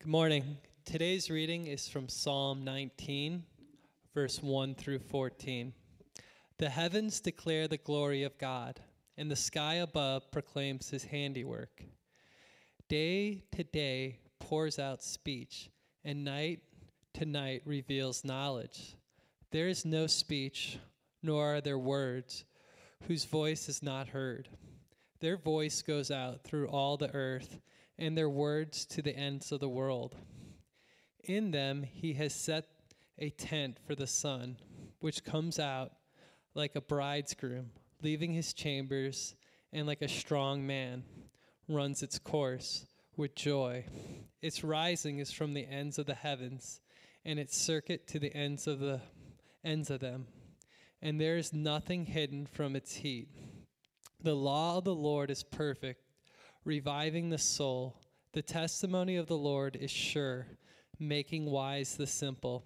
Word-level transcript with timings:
Good 0.00 0.08
morning. 0.08 0.56
Today's 0.86 1.28
reading 1.28 1.66
is 1.66 1.86
from 1.86 2.08
Psalm 2.08 2.64
19, 2.64 3.42
verse 4.14 4.42
1 4.42 4.74
through 4.74 5.00
14. 5.00 5.74
The 6.56 6.70
heavens 6.70 7.20
declare 7.20 7.68
the 7.68 7.76
glory 7.76 8.22
of 8.22 8.38
God, 8.38 8.80
and 9.18 9.30
the 9.30 9.36
sky 9.36 9.74
above 9.74 10.30
proclaims 10.30 10.88
his 10.88 11.04
handiwork. 11.04 11.84
Day 12.88 13.44
to 13.52 13.62
day 13.62 14.20
pours 14.38 14.78
out 14.78 15.02
speech, 15.02 15.68
and 16.02 16.24
night 16.24 16.60
to 17.12 17.26
night 17.26 17.60
reveals 17.66 18.24
knowledge. 18.24 18.96
There 19.50 19.68
is 19.68 19.84
no 19.84 20.06
speech, 20.06 20.78
nor 21.22 21.56
are 21.56 21.60
there 21.60 21.78
words, 21.78 22.46
whose 23.06 23.26
voice 23.26 23.68
is 23.68 23.82
not 23.82 24.08
heard. 24.08 24.48
Their 25.20 25.36
voice 25.36 25.82
goes 25.82 26.10
out 26.10 26.42
through 26.42 26.68
all 26.68 26.96
the 26.96 27.14
earth 27.14 27.60
and 28.00 28.16
their 28.16 28.30
words 28.30 28.86
to 28.86 29.02
the 29.02 29.14
ends 29.14 29.52
of 29.52 29.60
the 29.60 29.68
world. 29.68 30.16
In 31.22 31.50
them 31.50 31.82
he 31.82 32.14
has 32.14 32.34
set 32.34 32.66
a 33.18 33.28
tent 33.30 33.78
for 33.86 33.94
the 33.94 34.06
sun, 34.06 34.56
which 35.00 35.22
comes 35.22 35.58
out 35.58 35.92
like 36.54 36.74
a 36.74 36.80
bridegroom, 36.80 37.70
leaving 38.02 38.32
his 38.32 38.54
chambers, 38.54 39.36
and 39.72 39.86
like 39.86 40.00
a 40.00 40.08
strong 40.08 40.66
man 40.66 41.04
runs 41.68 42.02
its 42.02 42.18
course 42.18 42.86
with 43.16 43.34
joy. 43.34 43.84
Its 44.40 44.64
rising 44.64 45.18
is 45.18 45.30
from 45.30 45.52
the 45.52 45.66
ends 45.66 45.98
of 45.98 46.06
the 46.06 46.14
heavens, 46.14 46.80
and 47.26 47.38
its 47.38 47.56
circuit 47.56 48.08
to 48.08 48.18
the 48.18 48.34
ends 48.34 48.66
of 48.66 48.80
the 48.80 49.02
ends 49.62 49.90
of 49.90 50.00
them. 50.00 50.26
And 51.02 51.20
there 51.20 51.36
is 51.36 51.52
nothing 51.52 52.06
hidden 52.06 52.46
from 52.46 52.74
its 52.74 52.94
heat. 52.94 53.28
The 54.22 54.34
law 54.34 54.78
of 54.78 54.84
the 54.84 54.94
Lord 54.94 55.30
is 55.30 55.42
perfect 55.42 56.02
reviving 56.64 57.30
the 57.30 57.38
soul. 57.38 57.96
The 58.32 58.42
testimony 58.42 59.16
of 59.16 59.26
the 59.26 59.36
Lord 59.36 59.76
is 59.76 59.90
sure, 59.90 60.46
making 60.98 61.46
wise 61.46 61.96
the 61.96 62.06
simple. 62.06 62.64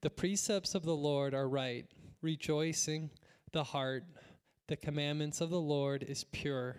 The 0.00 0.10
precepts 0.10 0.74
of 0.74 0.84
the 0.84 0.96
Lord 0.96 1.34
are 1.34 1.48
right, 1.48 1.86
rejoicing 2.22 3.10
the 3.52 3.64
heart. 3.64 4.04
The 4.66 4.76
commandments 4.76 5.40
of 5.40 5.50
the 5.50 5.60
Lord 5.60 6.02
is 6.02 6.24
pure, 6.24 6.76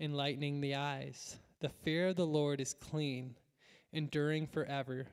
enlightening 0.00 0.60
the 0.60 0.74
eyes. 0.74 1.36
The 1.60 1.68
fear 1.68 2.08
of 2.08 2.16
the 2.16 2.26
Lord 2.26 2.60
is 2.60 2.74
clean, 2.74 3.36
enduring 3.92 4.46
forever. 4.46 5.06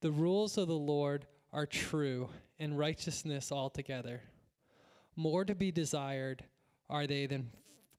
The 0.00 0.10
rules 0.10 0.56
of 0.58 0.68
the 0.68 0.74
Lord 0.74 1.26
are 1.52 1.66
true 1.66 2.28
and 2.58 2.78
righteousness 2.78 3.50
altogether. 3.52 4.22
More 5.16 5.44
to 5.44 5.54
be 5.54 5.72
desired 5.72 6.44
are 6.88 7.06
they 7.06 7.26
than 7.26 7.50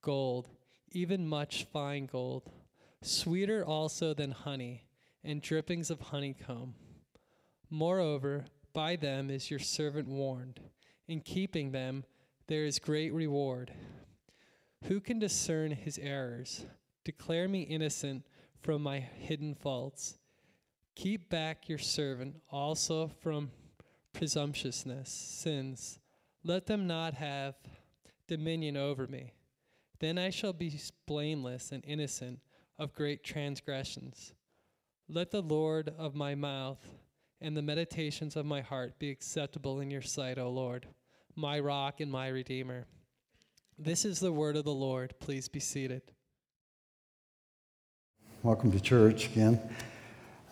gold 0.02 0.48
even 0.92 1.28
much 1.28 1.66
fine 1.72 2.06
gold, 2.06 2.44
sweeter 3.02 3.66
also 3.66 4.14
than 4.14 4.32
honey 4.32 4.84
and 5.24 5.42
drippings 5.42 5.90
of 5.90 6.00
honeycomb. 6.00 6.74
Moreover, 7.70 8.46
by 8.74 8.96
them 8.96 9.30
is 9.30 9.50
your 9.50 9.60
servant 9.60 10.08
warned. 10.08 10.60
In 11.08 11.22
keeping 11.22 11.72
them, 11.72 12.06
there 12.48 12.66
is 12.66 12.80
great 12.80 13.14
reward. 13.14 13.72
Who 14.86 15.00
can 15.00 15.20
discern 15.20 15.72
his 15.72 15.98
errors? 15.98 16.66
Declare 17.04 17.48
me 17.48 17.62
innocent 17.62 18.24
from 18.62 18.82
my 18.82 19.00
hidden 19.00 19.56
faults. 19.56 20.18
Keep 20.96 21.30
back 21.30 21.70
your 21.70 21.78
servant 21.78 22.36
also 22.50 23.12
from 23.22 23.52
presumptuousness, 24.14 25.10
sins. 25.10 26.00
Let 26.44 26.66
them 26.66 26.88
not 26.88 27.14
have 27.14 27.56
dominion 28.28 28.78
over 28.78 29.08
me. 29.08 29.34
Then 30.00 30.18
I 30.18 30.30
shall 30.30 30.54
be 30.54 30.80
blameless 31.08 31.72
and 31.72 31.84
innocent 31.86 32.40
of 32.78 32.94
great 32.94 33.24
transgressions. 33.24 34.34
Let 35.10 35.32
the 35.32 35.42
Lord 35.42 35.94
of 35.98 36.14
my 36.14 36.36
mouth 36.36 36.86
and 37.42 37.56
the 37.56 37.62
meditations 37.62 38.36
of 38.36 38.46
my 38.46 38.62
heart 38.62 39.00
be 39.00 39.10
acceptable 39.10 39.80
in 39.80 39.90
your 39.90 40.02
sight, 40.02 40.38
O 40.38 40.50
Lord, 40.50 40.88
my 41.36 41.60
rock 41.60 42.00
and 42.00 42.12
my 42.12 42.28
redeemer. 42.28 42.86
This 43.80 44.06
is 44.06 44.20
the 44.20 44.32
word 44.32 44.56
of 44.56 44.66
the 44.66 44.74
Lord. 44.74 45.14
Please 45.20 45.48
be 45.48 45.60
seated. 45.60 46.02
Welcome 48.44 48.72
to 48.72 48.80
church 48.80 49.28
again. 49.28 49.60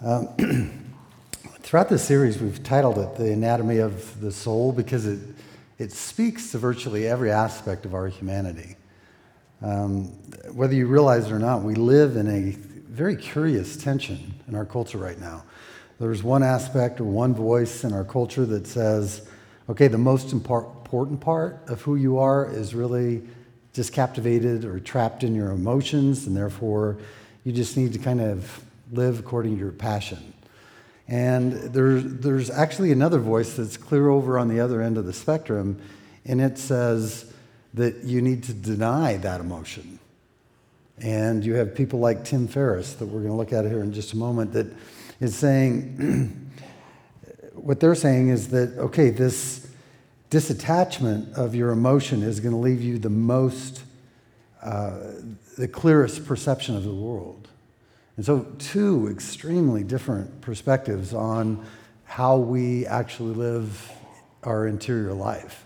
Um, 0.02 0.96
throughout 1.60 1.90
this 1.90 2.04
series, 2.04 2.40
we've 2.40 2.64
titled 2.64 2.98
it 2.98 3.16
The 3.16 3.32
Anatomy 3.32 3.78
of 3.78 4.20
the 4.22 4.32
Soul 4.32 4.72
because 4.72 5.06
it, 5.06 5.20
it 5.78 5.92
speaks 5.92 6.52
to 6.52 6.58
virtually 6.58 7.08
every 7.08 7.32
aspect 7.32 7.86
of 7.86 7.94
our 7.94 8.08
humanity. 8.08 8.76
Um, 9.62 10.06
whether 10.54 10.74
you 10.74 10.88
realize 10.88 11.28
it 11.28 11.32
or 11.32 11.40
not, 11.40 11.64
we 11.64 11.76
live 11.76 12.18
in 12.18 12.28
a 12.28 12.52
very 12.92 13.16
curious 13.16 13.78
tension 13.78 14.36
in 14.48 14.56
our 14.56 14.66
culture 14.66 14.98
right 14.98 15.20
now. 15.20 15.44
There's 16.00 16.24
one 16.24 16.44
aspect 16.44 17.00
or 17.00 17.06
one 17.06 17.34
voice 17.34 17.84
in 17.84 17.94
our 17.94 18.04
culture 18.04 18.46
that 18.46 18.68
says, 18.68 19.28
okay, 19.70 19.88
the 19.88 19.98
most 19.98 20.34
important 20.34 21.20
part 21.22 21.60
of 21.68 21.82
who 21.82 21.96
you 21.96 22.20
are 22.20 22.50
is 22.50 22.76
really 22.76 23.24
just 23.74 23.92
captivated 23.92 24.64
or 24.66 24.80
trapped 24.80 25.24
in 25.24 25.36
your 25.36 25.52
emotions, 25.52 26.28
and 26.28 26.36
therefore 26.36 26.98
you 27.44 27.52
just 27.52 27.76
need 27.76 27.94
to 27.94 28.00
kind 28.00 28.22
of 28.22 28.64
live 28.92 29.20
according 29.20 29.56
to 29.56 29.60
your 29.60 29.72
passion. 29.72 30.34
And 31.08 31.54
there's, 31.54 32.04
there's 32.04 32.50
actually 32.50 32.92
another 32.92 33.20
voice 33.20 33.56
that's 33.56 33.78
clear 33.78 34.10
over 34.10 34.40
on 34.40 34.48
the 34.48 34.60
other 34.60 34.82
end 34.82 34.98
of 34.98 35.06
the 35.06 35.14
spectrum, 35.14 35.82
and 36.26 36.42
it 36.42 36.58
says, 36.58 37.32
that 37.76 38.04
you 38.04 38.22
need 38.22 38.44
to 38.44 38.54
deny 38.54 39.18
that 39.18 39.42
emotion. 39.42 40.00
And 40.98 41.46
you 41.46 41.56
have 41.56 41.76
people 41.76 42.00
like 42.00 42.24
Tim 42.24 42.48
Ferriss, 42.48 42.94
that 42.96 43.06
we're 43.06 43.20
going 43.20 43.32
to 43.32 43.38
look 43.38 43.52
at 43.52 43.66
here 43.66 43.82
in 43.82 43.92
just 43.92 44.14
a 44.14 44.18
moment, 44.18 44.54
that 44.54 44.68
is 45.20 45.36
saying, 45.36 46.52
what 47.54 47.80
they're 47.80 47.96
saying 47.96 48.30
is 48.30 48.50
that, 48.50 48.78
okay, 48.78 49.10
this 49.10 49.68
disattachment 50.32 51.34
of 51.34 51.54
your 51.54 51.72
emotion 51.72 52.24
is 52.24 52.40
going 52.40 52.54
to 52.54 52.60
leave 52.60 52.82
you 52.82 52.98
the 52.98 53.10
most, 53.10 53.84
uh, 54.64 54.98
the 55.58 55.68
clearest 55.68 56.26
perception 56.26 56.78
of 56.78 56.84
the 56.84 56.94
world. 56.94 57.50
And 58.16 58.26
so, 58.26 58.48
two 58.58 59.10
extremely 59.10 59.84
different 59.84 60.40
perspectives 60.40 61.14
on 61.14 61.66
how 62.06 62.38
we 62.38 62.86
actually 62.86 63.36
live 63.36 63.92
our 64.44 64.68
interior 64.68 65.12
life. 65.12 65.65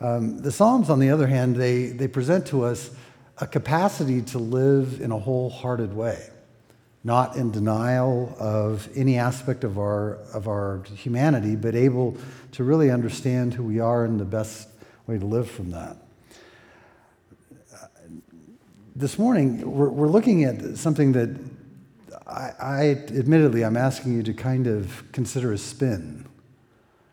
Um, 0.00 0.38
the 0.38 0.50
Psalms, 0.50 0.90
on 0.90 0.98
the 0.98 1.10
other 1.10 1.26
hand, 1.26 1.56
they, 1.56 1.86
they 1.86 2.08
present 2.08 2.46
to 2.48 2.64
us 2.64 2.90
a 3.38 3.46
capacity 3.46 4.22
to 4.22 4.38
live 4.38 5.00
in 5.00 5.12
a 5.12 5.18
wholehearted 5.18 5.94
way, 5.94 6.28
not 7.02 7.36
in 7.36 7.50
denial 7.50 8.34
of 8.38 8.88
any 8.96 9.18
aspect 9.18 9.64
of 9.64 9.78
our, 9.78 10.16
of 10.32 10.48
our 10.48 10.82
humanity, 10.94 11.56
but 11.56 11.74
able 11.74 12.16
to 12.52 12.64
really 12.64 12.90
understand 12.90 13.54
who 13.54 13.62
we 13.62 13.80
are 13.80 14.04
and 14.04 14.18
the 14.18 14.24
best 14.24 14.68
way 15.06 15.18
to 15.18 15.26
live 15.26 15.50
from 15.50 15.70
that. 15.70 15.96
This 18.96 19.18
morning, 19.18 19.68
we're, 19.68 19.88
we're 19.88 20.08
looking 20.08 20.44
at 20.44 20.76
something 20.76 21.12
that 21.12 21.36
I, 22.28 22.50
I 22.60 22.90
admittedly 22.90 23.64
I'm 23.64 23.76
asking 23.76 24.14
you 24.14 24.22
to 24.22 24.32
kind 24.32 24.68
of 24.68 25.02
consider 25.10 25.52
a 25.52 25.58
spin 25.58 26.26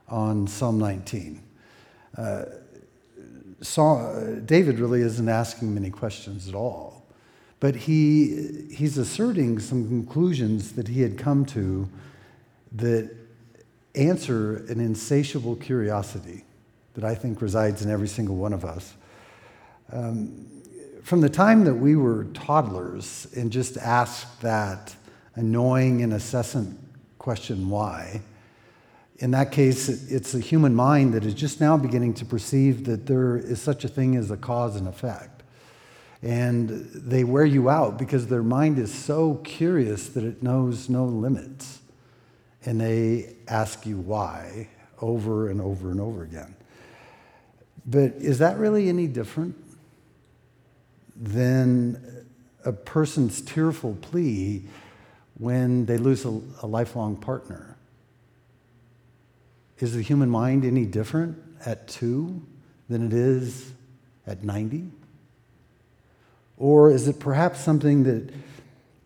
on 0.08 0.46
Psalm 0.46 0.78
19. 0.78 1.42
Uh, 2.16 2.44
Saul, 3.62 4.40
David 4.46 4.80
really 4.80 5.02
isn't 5.02 5.30
asking 5.30 5.74
many 5.74 5.90
questions 5.90 6.48
at 6.48 6.56
all, 6.56 7.06
but 7.60 7.76
he, 7.76 8.68
he's 8.72 8.98
asserting 8.98 9.60
some 9.60 9.88
conclusions 9.88 10.74
that 10.74 10.88
he 10.88 11.02
had 11.02 11.18
come 11.18 11.46
to 11.46 11.88
that 12.74 13.12
answer 13.96 14.58
an 14.68 14.80
insatiable 14.80 15.56
curiosity 15.56 16.44
that 16.94 17.04
I 17.04 17.16
think 17.16 17.42
resides 17.42 17.84
in 17.84 17.92
every 17.92 18.08
single 18.08 18.36
one 18.36 18.54
of 18.54 18.66
us. 18.66 18.94
Um, 19.92 20.48
from 21.04 21.22
the 21.22 21.30
time 21.30 21.64
that 21.66 21.76
we 21.76 21.96
were 21.96 22.26
toddlers 22.34 23.28
and 23.36 23.52
just 23.52 23.78
asked 23.78 24.42
that 24.42 24.96
annoying 25.36 26.02
and 26.02 26.14
incessant 26.14 26.80
question, 27.18 27.70
why, 27.70 28.22
in 29.22 29.32
that 29.32 29.52
case, 29.52 29.88
it's 29.88 30.32
the 30.32 30.40
human 30.40 30.74
mind 30.74 31.14
that 31.14 31.24
is 31.24 31.36
just 31.36 31.62
now 31.62 31.78
beginning 31.78 32.16
to 32.16 32.26
perceive 32.26 32.86
that 32.86 33.06
there 33.06 33.38
is 33.38 33.62
such 33.62 33.86
a 33.86 33.88
thing 33.88 34.16
as 34.16 34.32
a 34.32 34.38
cause 34.38 34.76
and 34.76 34.88
effect. 34.88 35.44
And 36.24 36.70
they 36.92 37.24
wear 37.24 37.46
you 37.46 37.70
out 37.70 38.00
because 38.00 38.28
their 38.28 38.42
mind 38.42 38.80
is 38.80 38.92
so 38.92 39.36
curious 39.44 40.10
that 40.10 40.24
it 40.24 40.42
knows 40.42 40.90
no 40.90 41.06
limits. 41.06 41.82
And 42.66 42.82
they 42.82 43.36
ask 43.48 43.86
you 43.86 43.98
why 43.98 44.70
over 45.00 45.50
and 45.50 45.62
over 45.62 45.92
and 45.92 46.02
over 46.02 46.24
again. 46.24 46.56
But 47.86 48.14
is 48.16 48.40
that 48.40 48.58
really 48.58 48.90
any 48.90 49.06
different 49.06 49.56
than 51.16 52.26
a 52.66 52.74
person's 52.74 53.42
tearful 53.42 53.98
plea 54.02 54.64
when 55.38 55.86
they 55.86 55.98
lose 55.98 56.26
a, 56.26 56.42
a 56.64 56.68
lifelong 56.68 57.18
partner? 57.18 57.71
Is 59.82 59.94
the 59.94 60.02
human 60.02 60.30
mind 60.30 60.64
any 60.64 60.86
different 60.86 61.38
at 61.66 61.88
two 61.88 62.42
than 62.88 63.06
it 63.06 63.14
is 63.14 63.74
at 64.26 64.44
90? 64.44 64.90
Or 66.58 66.92
is 66.92 67.08
it 67.08 67.20
perhaps 67.20 67.60
something 67.60 68.04
that 68.04 68.32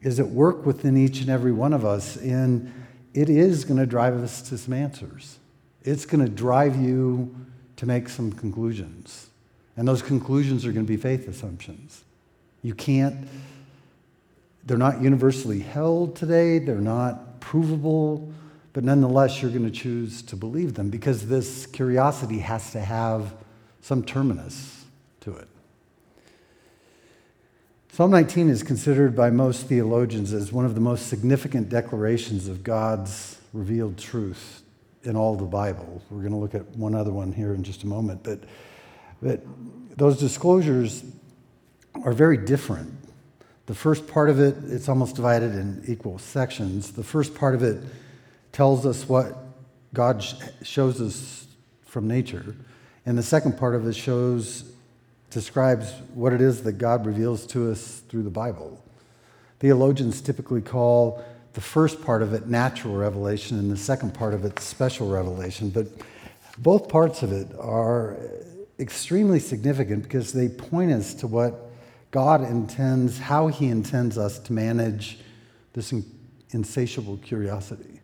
is 0.05 0.19
at 0.19 0.27
work 0.27 0.67
within 0.67 0.95
each 0.95 1.21
and 1.21 1.29
every 1.31 1.51
one 1.51 1.73
of 1.73 1.83
us, 1.83 2.15
and 2.17 2.71
it 3.15 3.27
is 3.27 3.65
going 3.65 3.79
to 3.79 3.87
drive 3.87 4.13
us 4.13 4.43
to 4.43 4.57
some 4.57 4.71
answers. 4.71 5.39
It's 5.81 6.05
going 6.05 6.23
to 6.23 6.31
drive 6.31 6.75
you 6.75 7.35
to 7.77 7.87
make 7.87 8.07
some 8.07 8.31
conclusions. 8.31 9.27
And 9.75 9.87
those 9.87 10.03
conclusions 10.03 10.63
are 10.63 10.71
going 10.71 10.85
to 10.85 10.87
be 10.87 10.95
faith 10.95 11.27
assumptions. 11.27 12.03
You 12.61 12.75
can't, 12.75 13.27
they're 14.63 14.77
not 14.77 15.01
universally 15.01 15.59
held 15.59 16.15
today, 16.15 16.59
they're 16.59 16.75
not 16.75 17.39
provable, 17.39 18.31
but 18.75 18.83
nonetheless, 18.83 19.41
you're 19.41 19.51
going 19.51 19.63
to 19.63 19.71
choose 19.71 20.21
to 20.23 20.35
believe 20.35 20.73
them 20.73 20.89
because 20.89 21.29
this 21.29 21.65
curiosity 21.65 22.39
has 22.39 22.73
to 22.73 22.81
have 22.81 23.33
some 23.79 24.03
terminus 24.03 24.83
to 25.21 25.33
it. 25.33 25.47
Psalm 27.93 28.11
19 28.11 28.49
is 28.49 28.63
considered 28.63 29.15
by 29.15 29.29
most 29.29 29.67
theologians 29.67 30.33
as 30.33 30.51
one 30.51 30.65
of 30.65 30.75
the 30.75 30.81
most 30.81 31.07
significant 31.07 31.69
declarations 31.69 32.49
of 32.49 32.65
God's 32.65 33.39
revealed 33.53 33.97
truth 33.97 34.61
in 35.03 35.15
all 35.15 35.37
the 35.37 35.45
Bible. 35.45 36.01
We're 36.09 36.19
going 36.19 36.33
to 36.33 36.37
look 36.37 36.53
at 36.53 36.67
one 36.75 36.95
other 36.95 37.11
one 37.11 37.31
here 37.31 37.53
in 37.53 37.63
just 37.63 37.83
a 37.83 37.87
moment, 37.87 38.23
but, 38.23 38.41
but 39.21 39.41
those 39.95 40.19
disclosures 40.19 41.05
are 42.03 42.11
very 42.11 42.35
different. 42.35 42.93
The 43.67 43.75
first 43.75 44.05
part 44.05 44.29
of 44.29 44.41
it, 44.41 44.57
it's 44.65 44.89
almost 44.89 45.15
divided 45.15 45.55
in 45.55 45.81
equal 45.87 46.19
sections. 46.19 46.91
The 46.91 47.05
first 47.05 47.33
part 47.33 47.55
of 47.55 47.63
it 47.63 47.81
tells 48.55 48.85
us 48.85 49.09
what 49.09 49.35
God 49.93 50.25
shows 50.63 51.01
us 51.01 51.45
from 51.85 52.07
nature, 52.07 52.55
and 53.05 53.17
the 53.17 53.23
second 53.23 53.57
part 53.57 53.75
of 53.75 53.85
it 53.85 53.93
shows, 53.93 54.71
describes 55.29 55.91
what 56.13 56.31
it 56.31 56.39
is 56.39 56.63
that 56.63 56.77
God 56.77 57.05
reveals 57.05 57.45
to 57.47 57.69
us 57.69 58.01
through 58.07 58.23
the 58.23 58.29
Bible. 58.29 58.81
Theologians 59.59 60.21
typically 60.21 60.61
call 60.61 61.21
the 61.51 61.59
first 61.59 62.01
part 62.01 62.21
of 62.21 62.31
it 62.31 62.47
natural 62.47 62.95
revelation 62.95 63.59
and 63.59 63.69
the 63.69 63.75
second 63.75 64.13
part 64.13 64.33
of 64.33 64.45
it 64.45 64.57
special 64.61 65.09
revelation, 65.09 65.69
but 65.69 65.87
both 66.57 66.87
parts 66.87 67.23
of 67.23 67.33
it 67.33 67.49
are 67.59 68.15
extremely 68.79 69.41
significant 69.41 70.03
because 70.03 70.31
they 70.31 70.47
point 70.47 70.93
us 70.93 71.13
to 71.15 71.27
what 71.27 71.71
God 72.11 72.41
intends, 72.41 73.19
how 73.19 73.47
He 73.47 73.67
intends 73.67 74.17
us 74.17 74.39
to 74.39 74.53
manage 74.53 75.19
this 75.73 75.93
insatiable 76.51 77.17
curiosity, 77.17 77.94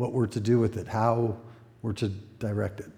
what 0.00 0.12
we're 0.12 0.26
to 0.26 0.40
do 0.40 0.58
with 0.58 0.78
it, 0.78 0.88
how 0.88 1.36
we're 1.82 1.92
to 1.92 2.08
direct 2.38 2.80
it. 2.80 2.90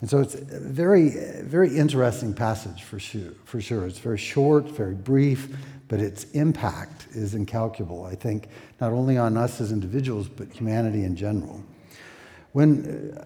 And 0.00 0.10
so 0.10 0.20
it's 0.20 0.34
a 0.34 0.60
very, 0.60 1.10
very 1.42 1.78
interesting 1.78 2.34
passage 2.34 2.82
for 2.82 2.98
sure, 2.98 3.30
for 3.44 3.60
sure. 3.60 3.86
It's 3.86 4.00
very 4.00 4.18
short, 4.18 4.68
very 4.68 4.96
brief, 4.96 5.56
but 5.86 6.00
its 6.00 6.24
impact 6.32 7.06
is 7.12 7.34
incalculable, 7.34 8.04
I 8.04 8.16
think, 8.16 8.48
not 8.80 8.92
only 8.92 9.16
on 9.16 9.36
us 9.36 9.60
as 9.60 9.70
individuals, 9.70 10.28
but 10.28 10.52
humanity 10.52 11.04
in 11.04 11.14
general. 11.14 11.62
When, 12.52 13.14
uh, 13.16 13.24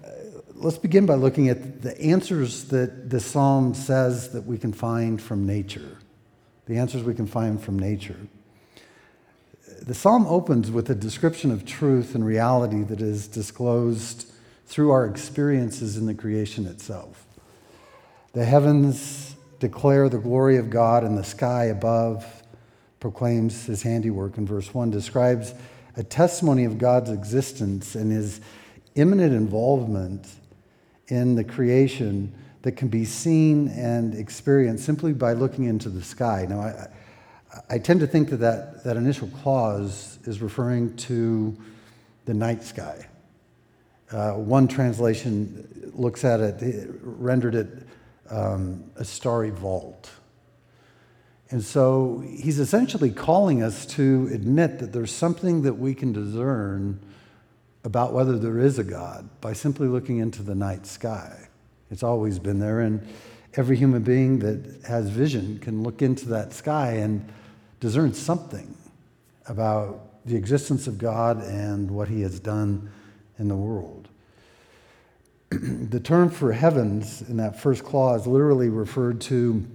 let's 0.54 0.76
begin 0.76 1.06
by 1.06 1.14
looking 1.14 1.48
at 1.48 1.80
the 1.80 1.98
answers 1.98 2.64
that 2.64 3.08
the 3.08 3.18
psalm 3.18 3.72
says 3.72 4.28
that 4.32 4.44
we 4.44 4.58
can 4.58 4.74
find 4.74 5.22
from 5.22 5.46
nature. 5.46 5.96
The 6.66 6.76
answers 6.76 7.02
we 7.02 7.14
can 7.14 7.26
find 7.26 7.60
from 7.60 7.78
nature. 7.78 8.28
The 9.80 9.94
psalm 9.94 10.26
opens 10.26 10.70
with 10.70 10.90
a 10.90 10.94
description 10.94 11.50
of 11.50 11.64
truth 11.64 12.14
and 12.14 12.24
reality 12.24 12.82
that 12.82 13.00
is 13.00 13.26
disclosed 13.26 14.30
through 14.66 14.90
our 14.90 15.06
experiences 15.06 15.96
in 15.96 16.04
the 16.04 16.12
creation 16.12 16.66
itself. 16.66 17.24
The 18.34 18.44
heavens 18.44 19.36
declare 19.58 20.10
the 20.10 20.18
glory 20.18 20.58
of 20.58 20.68
God, 20.68 21.02
and 21.02 21.16
the 21.16 21.24
sky 21.24 21.64
above 21.64 22.42
proclaims 23.00 23.64
his 23.64 23.82
handiwork. 23.82 24.36
In 24.36 24.46
verse 24.46 24.74
1, 24.74 24.90
describes 24.90 25.54
a 25.96 26.04
testimony 26.04 26.64
of 26.66 26.76
God's 26.76 27.10
existence 27.10 27.94
and 27.94 28.12
his 28.12 28.42
imminent 28.96 29.32
involvement 29.32 30.28
in 31.08 31.36
the 31.36 31.44
creation 31.44 32.34
that 32.62 32.72
can 32.72 32.88
be 32.88 33.06
seen 33.06 33.68
and 33.68 34.14
experienced 34.14 34.84
simply 34.84 35.14
by 35.14 35.32
looking 35.32 35.64
into 35.64 35.88
the 35.88 36.02
sky. 36.02 36.46
Now, 36.46 36.60
I, 36.60 36.88
I 37.68 37.78
tend 37.78 38.00
to 38.00 38.06
think 38.06 38.30
that, 38.30 38.36
that 38.38 38.84
that 38.84 38.96
initial 38.96 39.28
clause 39.42 40.18
is 40.24 40.40
referring 40.40 40.96
to 40.96 41.56
the 42.24 42.34
night 42.34 42.62
sky. 42.62 43.06
Uh, 44.10 44.32
one 44.32 44.68
translation 44.68 45.92
looks 45.94 46.24
at 46.24 46.40
it, 46.40 46.62
it 46.62 46.90
rendered 47.02 47.54
it 47.54 47.68
um, 48.30 48.84
a 48.96 49.04
starry 49.04 49.50
vault. 49.50 50.10
And 51.50 51.62
so 51.62 52.22
he's 52.26 52.60
essentially 52.60 53.10
calling 53.10 53.62
us 53.62 53.84
to 53.86 54.28
admit 54.32 54.78
that 54.78 54.92
there's 54.92 55.12
something 55.12 55.62
that 55.62 55.74
we 55.74 55.94
can 55.94 56.12
discern 56.12 57.00
about 57.82 58.12
whether 58.12 58.38
there 58.38 58.58
is 58.58 58.78
a 58.78 58.84
God 58.84 59.28
by 59.40 59.52
simply 59.52 59.88
looking 59.88 60.18
into 60.18 60.42
the 60.42 60.54
night 60.54 60.86
sky. 60.86 61.48
It's 61.90 62.04
always 62.04 62.38
been 62.38 62.60
there, 62.60 62.80
and 62.80 63.04
every 63.54 63.76
human 63.76 64.02
being 64.02 64.38
that 64.40 64.84
has 64.86 65.08
vision 65.08 65.58
can 65.58 65.82
look 65.82 66.02
into 66.02 66.28
that 66.28 66.52
sky 66.52 66.92
and 66.92 67.28
discern 67.80 68.14
something 68.14 68.74
about 69.46 70.26
the 70.26 70.36
existence 70.36 70.86
of 70.86 70.98
God 70.98 71.42
and 71.42 71.90
what 71.90 72.08
he 72.08 72.20
has 72.22 72.38
done 72.38 72.90
in 73.38 73.48
the 73.48 73.56
world. 73.56 74.08
the 75.50 75.98
term 75.98 76.30
for 76.30 76.52
heavens 76.52 77.22
in 77.22 77.38
that 77.38 77.60
first 77.60 77.82
clause 77.82 78.26
literally 78.26 78.68
referred 78.68 79.20
to 79.22 79.66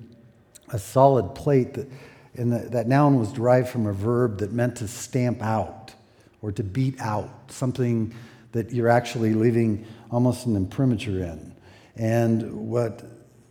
a 0.70 0.80
solid 0.80 1.36
plate 1.36 1.74
that, 1.74 1.88
and 2.36 2.54
that 2.54 2.88
noun 2.88 3.20
was 3.20 3.32
derived 3.32 3.68
from 3.68 3.88
a 3.88 3.94
verb 3.94 4.40
that 4.40 4.52
meant 4.52 4.78
to 4.78 4.88
stamp 4.88 5.42
out 5.42 5.94
or 6.42 6.52
to 6.52 6.64
beat 6.64 7.00
out, 7.02 7.52
something 7.52 8.14
that 8.52 8.72
you're 8.72 8.90
actually 8.90 9.34
leaving 9.34 9.86
almost 10.12 10.46
an 10.46 10.56
imprimatur 10.56 11.24
in. 11.24 11.56
And 11.96 12.70
what, 12.70 13.04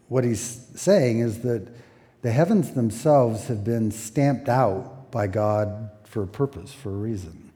what 0.08 0.24
he's 0.24 0.66
saying 0.74 1.20
is 1.20 1.40
that 1.40 1.66
the 2.24 2.32
heavens 2.32 2.70
themselves 2.70 3.48
have 3.48 3.64
been 3.64 3.90
stamped 3.90 4.48
out 4.48 5.10
by 5.10 5.26
God 5.26 5.90
for 6.04 6.22
a 6.22 6.26
purpose, 6.26 6.72
for 6.72 6.88
a 6.88 6.94
reason. 6.94 7.52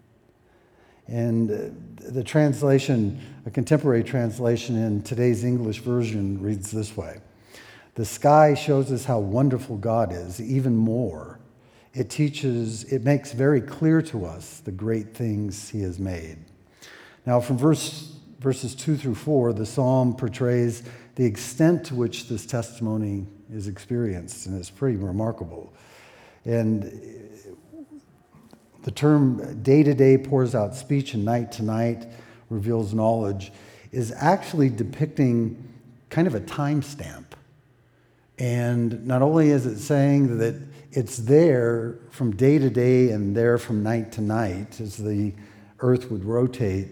And 1.07 1.51
uh, 1.51 2.11
the 2.11 2.23
translation, 2.23 3.19
a 3.47 3.51
contemporary 3.51 4.05
translation 4.05 4.77
in 4.77 5.03
today's 5.03 5.43
English 5.43 5.79
version, 5.79 6.43
reads 6.43 6.71
this 6.71 6.95
way 6.95 7.17
The 7.95 8.05
sky 8.05 8.53
shows 8.53 8.93
us 8.93 9.07
how 9.07 9.21
wonderful 9.21 9.79
God 9.79 10.13
is, 10.13 10.39
even 10.39 10.77
more. 10.77 11.41
It 11.95 12.11
teaches, 12.11 12.85
it 12.93 13.05
makes 13.05 13.33
very 13.33 13.63
clear 13.63 14.03
to 14.03 14.27
us 14.27 14.61
the 14.61 14.71
great 14.71 15.15
things 15.15 15.71
He 15.71 15.81
has 15.81 15.99
made. 15.99 16.37
Now, 17.25 17.41
from 17.41 17.57
verse, 17.57 18.19
verses 18.39 18.75
2 18.75 18.99
through 18.99 19.15
4, 19.15 19.55
the 19.55 19.65
psalm 19.65 20.15
portrays 20.15 20.83
the 21.15 21.25
extent 21.25 21.87
to 21.87 21.95
which 21.95 22.29
this 22.29 22.45
testimony 22.45 23.29
is 23.53 23.69
experienced, 23.69 24.47
and 24.47 24.59
it's 24.59 24.71
pretty 24.71 24.97
remarkable. 24.97 25.73
And 26.45 27.31
the 28.83 28.91
term 28.91 29.63
day 29.63 29.83
to 29.83 29.95
day 29.95 30.19
pours 30.19 30.55
out 30.55 30.75
speech 30.75 31.15
and 31.15 31.25
night 31.25 31.53
to 31.53 31.63
night 31.63 32.07
reveals 32.51 32.95
knowledge 32.95 33.53
is 33.93 34.13
actually 34.17 34.69
depicting 34.69 35.63
kind 36.11 36.27
of 36.27 36.35
a 36.35 36.41
timestamp. 36.41 37.25
And 38.39 39.07
not 39.07 39.21
only 39.21 39.51
is 39.51 39.67
it 39.67 39.79
saying 39.79 40.39
that 40.39 40.55
it's 40.93 41.19
there 41.19 41.99
from 42.11 42.35
day 42.37 42.59
to 42.59 42.71
day 42.71 43.11
and 43.11 43.37
there 43.37 43.59
from 43.59 43.83
night 43.83 44.13
to 44.13 44.21
night 44.21 44.81
as 44.81 44.97
the 44.97 45.35
earth 45.81 46.11
would 46.11 46.25
rotate, 46.25 46.89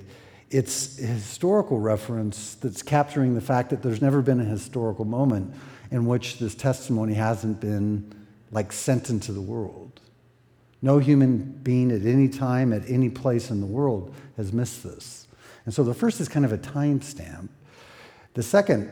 it's 0.51 0.99
a 1.01 1.07
historical 1.07 1.81
reference 1.81 2.55
that's 2.55 2.83
capturing 2.83 3.35
the 3.35 3.41
fact 3.41 3.71
that 3.71 3.83
there's 3.83 4.01
never 4.01 4.23
been 4.23 4.41
a 4.41 4.45
historical 4.45 5.05
moment 5.05 5.55
in 5.91 6.07
which 6.07 6.39
this 6.39 6.55
testimony 6.55 7.15
hasn't 7.15 7.61
been 7.61 8.15
like 8.53 8.73
sent 8.73 9.11
into 9.11 9.33
the 9.33 9.41
world. 9.41 10.01
No 10.83 10.99
human 10.99 11.39
being 11.63 11.91
at 11.91 12.05
any 12.05 12.29
time, 12.29 12.73
at 12.73 12.89
any 12.89 13.11
place 13.11 13.51
in 13.51 13.61
the 13.61 13.67
world 13.67 14.15
has 14.37 14.53
missed 14.53 14.85
this. 14.85 15.27
And 15.65 15.75
so 15.75 15.83
the 15.83 15.95
first 15.95 16.21
is 16.21 16.29
kind 16.29 16.45
of 16.45 16.53
a 16.53 16.59
timestamp. 16.59 17.49
The 18.35 18.43
second, 18.43 18.91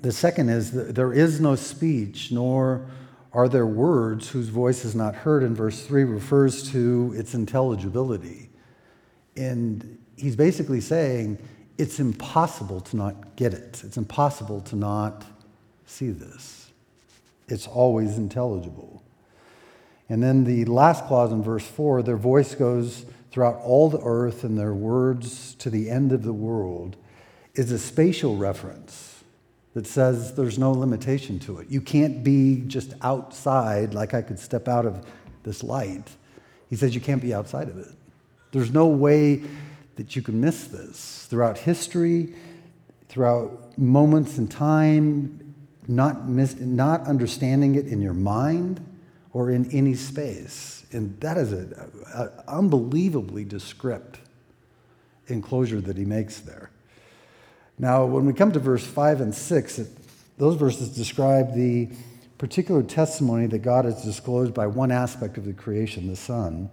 the 0.00 0.12
second 0.12 0.48
is 0.48 0.70
that 0.72 0.94
there 0.94 1.12
is 1.12 1.40
no 1.40 1.56
speech, 1.56 2.30
nor 2.30 2.86
are 3.32 3.48
there 3.48 3.66
words 3.66 4.28
whose 4.28 4.48
voice 4.48 4.84
is 4.84 4.94
not 4.94 5.14
heard. 5.14 5.42
In 5.42 5.54
verse 5.54 5.84
3 5.84 6.04
refers 6.04 6.70
to 6.70 7.14
its 7.16 7.34
intelligibility. 7.34 8.50
And 9.36 9.98
he's 10.22 10.36
basically 10.36 10.80
saying 10.80 11.36
it's 11.78 11.98
impossible 11.98 12.80
to 12.80 12.96
not 12.96 13.34
get 13.34 13.52
it. 13.52 13.82
It's 13.84 13.96
impossible 13.96 14.60
to 14.62 14.76
not 14.76 15.24
see 15.84 16.10
this. 16.10 16.70
It's 17.48 17.66
always 17.66 18.16
intelligible. 18.16 19.02
And 20.08 20.22
then 20.22 20.44
the 20.44 20.64
last 20.66 21.06
clause 21.06 21.32
in 21.32 21.42
verse 21.42 21.66
4 21.66 22.04
their 22.04 22.16
voice 22.16 22.54
goes 22.54 23.04
throughout 23.32 23.56
all 23.64 23.90
the 23.90 24.00
earth 24.04 24.44
and 24.44 24.56
their 24.56 24.74
words 24.74 25.54
to 25.56 25.70
the 25.70 25.90
end 25.90 26.12
of 26.12 26.22
the 26.22 26.32
world 26.32 26.96
is 27.54 27.72
a 27.72 27.78
spatial 27.78 28.36
reference 28.36 29.24
that 29.74 29.86
says 29.86 30.34
there's 30.36 30.58
no 30.58 30.70
limitation 30.70 31.38
to 31.40 31.58
it. 31.58 31.68
You 31.68 31.80
can't 31.80 32.22
be 32.22 32.62
just 32.68 32.94
outside 33.02 33.92
like 33.92 34.14
I 34.14 34.22
could 34.22 34.38
step 34.38 34.68
out 34.68 34.86
of 34.86 35.04
this 35.42 35.64
light. 35.64 36.08
He 36.70 36.76
says 36.76 36.94
you 36.94 37.00
can't 37.00 37.22
be 37.22 37.34
outside 37.34 37.68
of 37.68 37.78
it. 37.78 37.88
There's 38.52 38.70
no 38.70 38.86
way 38.86 39.42
that 39.96 40.16
you 40.16 40.22
can 40.22 40.40
miss 40.40 40.64
this. 40.64 41.26
Throughout 41.28 41.58
history, 41.58 42.34
throughout 43.08 43.76
moments 43.78 44.38
in 44.38 44.48
time, 44.48 45.54
not, 45.88 46.28
miss, 46.28 46.56
not 46.56 47.06
understanding 47.06 47.74
it 47.74 47.86
in 47.86 48.00
your 48.00 48.14
mind 48.14 48.84
or 49.32 49.50
in 49.50 49.70
any 49.70 49.94
space. 49.94 50.86
And 50.92 51.18
that 51.20 51.36
is 51.36 51.52
an 51.52 51.74
unbelievably 52.46 53.44
descript 53.44 54.18
enclosure 55.28 55.80
that 55.80 55.96
he 55.96 56.04
makes 56.04 56.40
there. 56.40 56.70
Now, 57.78 58.04
when 58.04 58.26
we 58.26 58.32
come 58.32 58.52
to 58.52 58.58
verse 58.58 58.86
5 58.86 59.20
and 59.20 59.34
6, 59.34 59.78
it, 59.78 59.88
those 60.38 60.56
verses 60.56 60.94
describe 60.94 61.54
the 61.54 61.88
particular 62.38 62.82
testimony 62.82 63.46
that 63.46 63.60
God 63.60 63.84
has 63.84 64.04
disclosed 64.04 64.52
by 64.52 64.66
one 64.66 64.90
aspect 64.90 65.38
of 65.38 65.44
the 65.44 65.52
creation, 65.52 66.08
the 66.08 66.16
sun. 66.16 66.70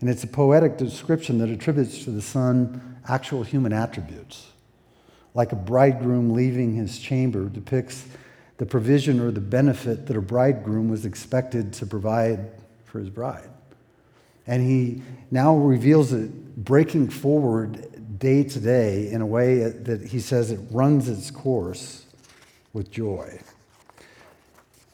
And 0.00 0.08
it's 0.08 0.24
a 0.24 0.28
poetic 0.28 0.76
description 0.76 1.38
that 1.38 1.50
attributes 1.50 2.04
to 2.04 2.10
the 2.10 2.22
sun 2.22 2.98
actual 3.08 3.42
human 3.42 3.72
attributes. 3.72 4.48
Like 5.34 5.52
a 5.52 5.56
bridegroom 5.56 6.30
leaving 6.30 6.74
his 6.74 6.98
chamber 6.98 7.48
depicts 7.48 8.04
the 8.58 8.66
provision 8.66 9.20
or 9.20 9.30
the 9.30 9.40
benefit 9.40 10.06
that 10.06 10.16
a 10.16 10.20
bridegroom 10.20 10.88
was 10.88 11.04
expected 11.04 11.72
to 11.74 11.86
provide 11.86 12.50
for 12.84 12.98
his 12.98 13.10
bride. 13.10 13.48
And 14.46 14.62
he 14.62 15.02
now 15.30 15.56
reveals 15.56 16.12
it 16.12 16.64
breaking 16.64 17.10
forward 17.10 18.18
day 18.18 18.42
to 18.42 18.60
day 18.60 19.10
in 19.10 19.20
a 19.20 19.26
way 19.26 19.58
that 19.58 20.06
he 20.06 20.20
says 20.20 20.50
it 20.50 20.60
runs 20.70 21.08
its 21.08 21.30
course 21.30 22.06
with 22.72 22.90
joy. 22.90 23.40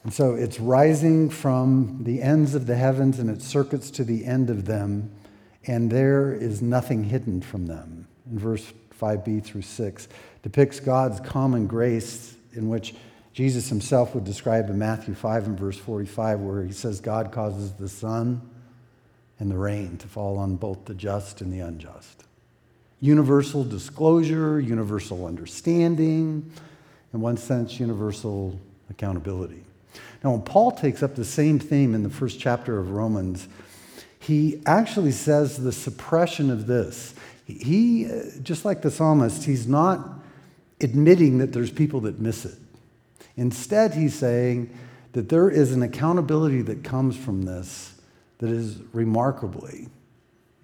And 0.05 0.13
so 0.13 0.35
it's 0.35 0.59
rising 0.59 1.31
from 1.31 2.03
the 2.03 2.21
ends 2.21 2.53
of 2.53 2.67
the 2.67 2.75
heavens 2.75 3.17
and 3.17 3.27
it 3.27 3.41
circuits 3.41 3.89
to 3.89 4.03
the 4.03 4.23
end 4.23 4.51
of 4.51 4.65
them, 4.65 5.11
and 5.65 5.91
there 5.91 6.31
is 6.31 6.61
nothing 6.61 7.05
hidden 7.05 7.41
from 7.41 7.65
them. 7.65 8.07
In 8.29 8.37
verse 8.37 8.71
5b 9.01 9.43
through 9.43 9.63
6, 9.63 10.07
depicts 10.43 10.79
God's 10.79 11.19
common 11.21 11.65
grace 11.65 12.35
in 12.53 12.69
which 12.69 12.93
Jesus 13.33 13.67
himself 13.67 14.13
would 14.13 14.25
describe 14.25 14.69
in 14.69 14.77
Matthew 14.77 15.15
5 15.15 15.47
and 15.47 15.59
verse 15.59 15.79
45, 15.79 16.39
where 16.39 16.63
he 16.63 16.71
says, 16.71 17.01
God 17.01 17.31
causes 17.31 17.73
the 17.73 17.89
sun 17.89 18.47
and 19.39 19.49
the 19.49 19.57
rain 19.57 19.97
to 19.97 20.07
fall 20.07 20.37
on 20.37 20.55
both 20.55 20.85
the 20.85 20.93
just 20.93 21.41
and 21.41 21.51
the 21.51 21.61
unjust. 21.61 22.25
Universal 23.01 23.63
disclosure, 23.63 24.59
universal 24.59 25.25
understanding, 25.25 26.51
in 27.11 27.21
one 27.21 27.37
sense, 27.37 27.79
universal 27.79 28.59
accountability. 28.91 29.64
Now, 30.23 30.31
when 30.31 30.41
Paul 30.41 30.71
takes 30.71 31.03
up 31.03 31.15
the 31.15 31.25
same 31.25 31.59
theme 31.59 31.93
in 31.93 32.03
the 32.03 32.09
first 32.09 32.39
chapter 32.39 32.79
of 32.79 32.91
Romans, 32.91 33.47
he 34.19 34.61
actually 34.65 35.11
says 35.11 35.57
the 35.57 35.71
suppression 35.71 36.49
of 36.49 36.67
this. 36.67 37.13
He, 37.45 38.09
just 38.41 38.65
like 38.65 38.81
the 38.81 38.89
psalmist, 38.89 39.43
he's 39.43 39.67
not 39.67 40.19
admitting 40.81 41.37
that 41.37 41.53
there's 41.53 41.71
people 41.71 42.01
that 42.01 42.19
miss 42.19 42.45
it. 42.45 42.57
Instead, 43.37 43.93
he's 43.93 44.15
saying 44.15 44.75
that 45.11 45.29
there 45.29 45.49
is 45.49 45.71
an 45.71 45.83
accountability 45.83 46.61
that 46.63 46.83
comes 46.83 47.15
from 47.15 47.43
this 47.43 48.01
that 48.39 48.49
is 48.49 48.79
remarkably 48.93 49.87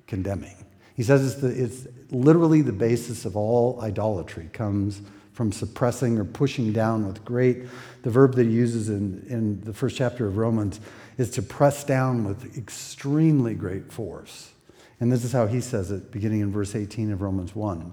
condemning. 0.08 0.56
He 0.96 1.04
says 1.04 1.34
it's, 1.34 1.42
the, 1.42 1.64
it's 1.64 1.88
literally 2.10 2.62
the 2.62 2.74
basis 2.74 3.26
of 3.26 3.38
all 3.38 3.80
idolatry, 3.82 4.50
comes 4.52 5.02
from 5.41 5.51
suppressing 5.51 6.19
or 6.19 6.24
pushing 6.24 6.71
down 6.71 7.07
with 7.07 7.25
great. 7.25 7.63
The 8.03 8.12
verb 8.12 8.36
that 8.36 8.45
he 8.45 8.51
uses 8.51 8.89
in, 8.89 9.25
in 9.27 9.60
the 9.62 9.74
first 9.74 9.98
chapter 9.98 10.27
of 10.27 10.38
Romans 10.38 10.79
is 11.17 11.31
to 11.31 11.41
press 11.41 11.83
down 11.83 12.25
with 12.25 12.55
extremely 12.55 13.55
great 13.55 13.91
force. 13.91 14.51
And 15.00 15.12
this 15.12 15.24
is 15.24 15.31
how 15.31 15.48
he 15.48 15.60
says 15.60 15.89
it, 15.89 16.12
beginning 16.12 16.41
in 16.41 16.51
verse 16.51 16.75
18 16.75 17.12
of 17.12 17.24
Romans 17.24 17.55
1. 17.55 17.91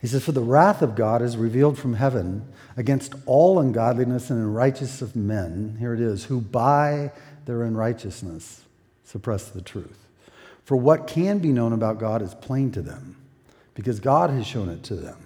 He 0.00 0.06
says, 0.06 0.24
For 0.24 0.30
the 0.30 0.40
wrath 0.40 0.82
of 0.82 0.94
God 0.94 1.20
is 1.20 1.36
revealed 1.36 1.76
from 1.80 1.94
heaven 1.94 2.46
against 2.76 3.16
all 3.26 3.58
ungodliness 3.58 4.30
and 4.30 4.38
unrighteousness 4.38 5.02
of 5.02 5.16
men, 5.16 5.74
here 5.80 5.94
it 5.94 6.00
is, 6.00 6.26
who 6.26 6.40
by 6.40 7.10
their 7.46 7.64
unrighteousness 7.64 8.62
suppress 9.02 9.48
the 9.48 9.62
truth. 9.62 10.06
For 10.62 10.76
what 10.76 11.08
can 11.08 11.40
be 11.40 11.50
known 11.50 11.72
about 11.72 11.98
God 11.98 12.22
is 12.22 12.36
plain 12.36 12.70
to 12.70 12.82
them, 12.82 13.16
because 13.74 13.98
God 13.98 14.30
has 14.30 14.46
shown 14.46 14.68
it 14.68 14.84
to 14.84 14.94
them. 14.94 15.25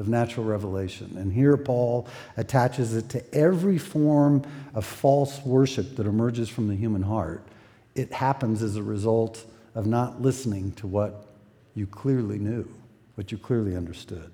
of 0.00 0.08
natural 0.08 0.46
revelation. 0.46 1.14
And 1.18 1.32
here 1.32 1.56
Paul 1.56 2.08
attaches 2.38 2.96
it 2.96 3.10
to 3.10 3.34
every 3.34 3.78
form 3.78 4.42
of 4.74 4.84
false 4.84 5.40
worship 5.44 5.96
that 5.96 6.06
emerges 6.06 6.48
from 6.48 6.68
the 6.68 6.74
human 6.74 7.02
heart. 7.02 7.46
It 7.94 8.10
happens 8.12 8.62
as 8.62 8.76
a 8.76 8.82
result 8.82 9.44
of 9.74 9.86
not 9.86 10.22
listening 10.22 10.72
to 10.72 10.86
what 10.86 11.26
you 11.74 11.86
clearly 11.86 12.38
knew, 12.38 12.66
what 13.14 13.30
you 13.30 13.36
clearly 13.38 13.76
understood. 13.76 14.32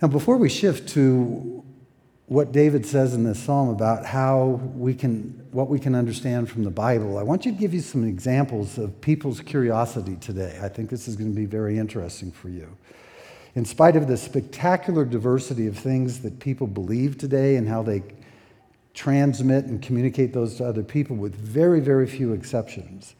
Now, 0.00 0.08
before 0.08 0.38
we 0.38 0.48
shift 0.48 0.88
to 0.90 1.62
what 2.26 2.50
David 2.50 2.86
says 2.86 3.12
in 3.12 3.24
this 3.24 3.38
psalm 3.38 3.68
about 3.68 4.06
how 4.06 4.60
we 4.74 4.94
can, 4.94 5.46
what 5.52 5.68
we 5.68 5.78
can 5.78 5.94
understand 5.94 6.50
from 6.50 6.64
the 6.64 6.70
Bible, 6.70 7.18
I 7.18 7.22
want 7.22 7.44
you 7.44 7.52
to 7.52 7.58
give 7.58 7.74
you 7.74 7.80
some 7.80 8.08
examples 8.08 8.78
of 8.78 8.98
people's 9.02 9.40
curiosity 9.40 10.16
today. 10.16 10.58
I 10.62 10.68
think 10.68 10.88
this 10.88 11.06
is 11.06 11.16
going 11.16 11.30
to 11.30 11.36
be 11.36 11.44
very 11.44 11.78
interesting 11.78 12.32
for 12.32 12.48
you 12.48 12.74
in 13.54 13.64
spite 13.64 13.96
of 13.96 14.08
the 14.08 14.16
spectacular 14.16 15.04
diversity 15.04 15.66
of 15.66 15.78
things 15.78 16.20
that 16.20 16.40
people 16.40 16.66
believe 16.66 17.18
today 17.18 17.56
and 17.56 17.68
how 17.68 17.82
they 17.82 18.02
transmit 18.94 19.66
and 19.66 19.82
communicate 19.82 20.32
those 20.32 20.56
to 20.56 20.64
other 20.64 20.82
people, 20.82 21.16
with 21.16 21.34
very, 21.34 21.80
very 21.80 22.06
few 22.06 22.32
exceptions, 22.32 23.14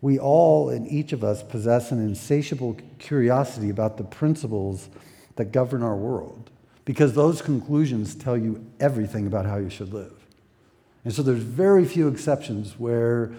we 0.00 0.18
all 0.18 0.68
and 0.68 0.86
each 0.88 1.12
of 1.12 1.24
us 1.24 1.42
possess 1.42 1.90
an 1.90 1.98
insatiable 1.98 2.76
curiosity 2.98 3.70
about 3.70 3.96
the 3.96 4.04
principles 4.04 4.88
that 5.36 5.46
govern 5.46 5.82
our 5.82 5.96
world 5.96 6.50
because 6.84 7.14
those 7.14 7.40
conclusions 7.40 8.14
tell 8.14 8.36
you 8.36 8.64
everything 8.78 9.26
about 9.26 9.46
how 9.46 9.56
you 9.56 9.70
should 9.70 9.92
live. 9.92 10.12
And 11.04 11.14
so 11.14 11.22
there's 11.22 11.42
very 11.42 11.84
few 11.84 12.08
exceptions 12.08 12.78
where 12.78 13.32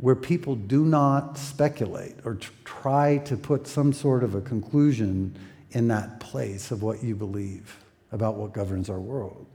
where 0.00 0.14
people 0.14 0.54
do 0.54 0.84
not 0.84 1.38
speculate 1.38 2.14
or 2.24 2.38
try 2.64 3.18
to 3.18 3.36
put 3.36 3.66
some 3.66 3.92
sort 3.92 4.22
of 4.22 4.34
a 4.34 4.40
conclusion 4.40 5.36
in 5.70 5.88
that 5.88 6.20
place 6.20 6.70
of 6.70 6.82
what 6.82 7.02
you 7.02 7.14
believe 7.14 7.82
about 8.12 8.36
what 8.36 8.52
governs 8.52 8.88
our 8.88 9.00
world. 9.00 9.46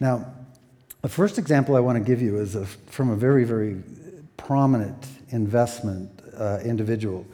Now, 0.00 0.32
the 1.02 1.08
first 1.08 1.38
example 1.38 1.76
I 1.76 1.80
want 1.80 1.96
to 1.96 2.04
give 2.04 2.20
you 2.20 2.38
is 2.38 2.54
a, 2.54 2.66
from 2.66 3.10
a 3.10 3.16
very, 3.16 3.44
very 3.44 3.82
prominent 4.36 5.06
investment 5.30 6.10
uh, 6.36 6.58
individual. 6.64 7.26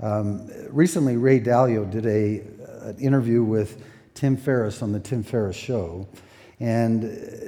Um, 0.00 0.50
recently, 0.68 1.16
Ray 1.16 1.40
Dalio 1.40 1.90
did 1.90 2.06
a, 2.06 2.42
an 2.88 2.98
interview 2.98 3.42
with 3.42 3.82
Tim 4.14 4.36
Ferriss 4.36 4.82
on 4.82 4.92
the 4.92 5.00
Tim 5.00 5.22
Ferriss 5.22 5.56
Show, 5.56 6.06
and 6.58 7.02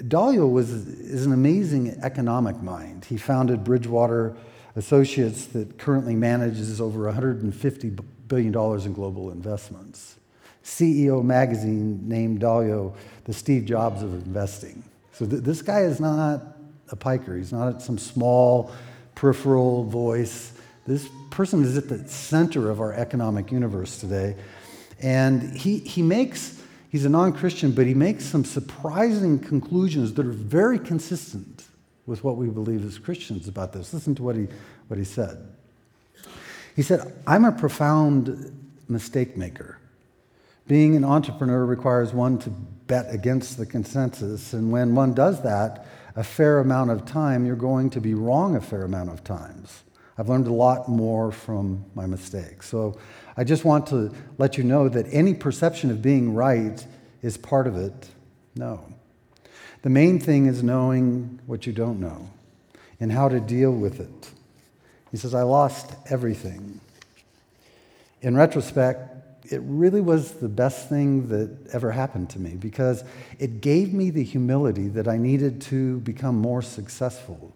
Dalio 0.09 0.51
was, 0.51 0.71
is 0.71 1.25
an 1.25 1.33
amazing 1.33 1.99
economic 2.03 2.61
mind. 2.63 3.07
He 3.07 3.17
founded 3.17 3.65
Bridgewater 3.65 4.37
Associates 4.77 5.47
that 5.47 5.79
currently 5.79 6.15
manages 6.15 6.81
over 6.81 7.11
$150 7.11 8.05
billion 8.29 8.55
in 8.55 8.93
global 8.93 9.31
investments. 9.31 10.17
CEO 10.63 11.25
Magazine 11.25 12.07
named 12.07 12.41
Dalio 12.41 12.95
the 13.25 13.33
Steve 13.33 13.65
Jobs 13.65 14.03
of 14.03 14.13
investing. 14.13 14.83
So 15.13 15.27
th- 15.27 15.43
this 15.43 15.63
guy 15.63 15.81
is 15.81 16.01
not 16.01 16.43
a 16.91 16.97
piker. 16.97 17.37
He's 17.37 17.53
not 17.53 17.81
some 17.81 17.97
small 17.97 18.71
peripheral 19.15 19.85
voice. 19.85 20.53
This 20.87 21.09
person 21.31 21.63
is 21.65 21.77
at 21.77 21.89
the 21.89 22.07
center 22.09 22.71
of 22.71 22.81
our 22.81 22.93
economic 22.93 23.51
universe 23.51 23.99
today. 23.99 24.37
And 25.01 25.57
he, 25.57 25.79
he 25.79 26.03
makes 26.03 26.58
He's 26.91 27.05
a 27.05 27.09
non 27.09 27.33
Christian, 27.33 27.73
but 27.73 27.87
he 27.87 27.95
makes 27.95 28.25
some 28.25 28.45
surprising 28.45 29.39
conclusions 29.39 30.15
that 30.15 30.27
are 30.27 30.31
very 30.31 30.79
consistent 30.79 31.65
with 32.07 32.25
what 32.25 32.37
we 32.37 32.49
believe 32.49 32.85
as 32.85 32.99
Christians 32.99 33.47
about 33.49 33.73
this. 33.73 33.93
Listen 33.93 34.15
to 34.15 34.23
what 34.23 34.37
he, 34.37 34.49
what 34.89 34.99
he 34.99 35.05
said. 35.05 35.47
He 36.75 36.83
said, 36.83 37.13
I'm 37.27 37.45
a 37.45 37.53
profound 37.53 38.57
mistake 38.89 39.37
maker. 39.37 39.79
Being 40.67 40.97
an 40.97 41.05
entrepreneur 41.05 41.65
requires 41.65 42.13
one 42.13 42.39
to 42.39 42.51
bet 42.51 43.13
against 43.13 43.59
the 43.59 43.67
consensus, 43.67 44.55
and 44.55 44.71
when 44.73 44.95
one 44.95 45.13
does 45.13 45.43
that, 45.43 45.87
a 46.17 46.25
fair 46.25 46.59
amount 46.59 46.91
of 46.91 47.05
time, 47.05 47.45
you're 47.45 47.57
going 47.57 47.91
to 47.91 48.01
be 48.01 48.15
wrong 48.15 48.57
a 48.57 48.61
fair 48.61 48.83
amount 48.83 49.11
of 49.11 49.23
times. 49.23 49.83
I've 50.17 50.29
learned 50.29 50.49
a 50.49 50.53
lot 50.53 50.89
more 50.89 51.31
from 51.31 51.85
my 51.95 52.07
mistakes. 52.07 52.69
So 52.69 52.99
I 53.39 53.45
just 53.45 53.65
want 53.65 53.87
to 53.87 54.13
let 54.37 54.59
you 54.59 54.65
know 54.65 54.89
that 54.89 55.07
any 55.13 55.33
perception 55.33 55.93
of 55.93 56.03
being 56.03 56.35
right 56.35 56.85
is 57.23 57.37
part 57.37 57.69
of 57.69 57.77
it. 57.77 58.09
No. 58.57 58.85
The 59.83 59.91
main 59.91 60.19
thing 60.19 60.47
is 60.47 60.65
knowing 60.65 61.39
what 61.47 61.65
you 61.65 61.73
don't 61.73 62.01
know 62.01 62.29
and 62.99 63.13
how 63.13 63.29
to 63.29 63.39
deal 63.39 63.71
with 63.71 64.01
it. 64.01 64.31
He 65.13 65.17
says, 65.17 65.35
I 65.35 65.43
lost 65.43 65.93
everything. 66.11 66.81
In 68.23 68.37
retrospect, 68.37 69.45
it 69.53 69.61
really 69.63 70.01
was 70.01 70.33
the 70.33 70.49
best 70.49 70.89
thing 70.89 71.29
that 71.29 71.49
ever 71.73 71.93
happened 71.93 72.31
to 72.31 72.41
me 72.41 72.57
because 72.57 73.05
it 73.39 73.61
gave 73.61 73.95
me 73.95 74.11
the 74.11 74.25
humility 74.25 74.89
that 74.89 75.07
I 75.07 75.17
needed 75.17 75.61
to 75.63 76.01
become 76.01 76.35
more 76.37 76.61
successful. 76.61 77.55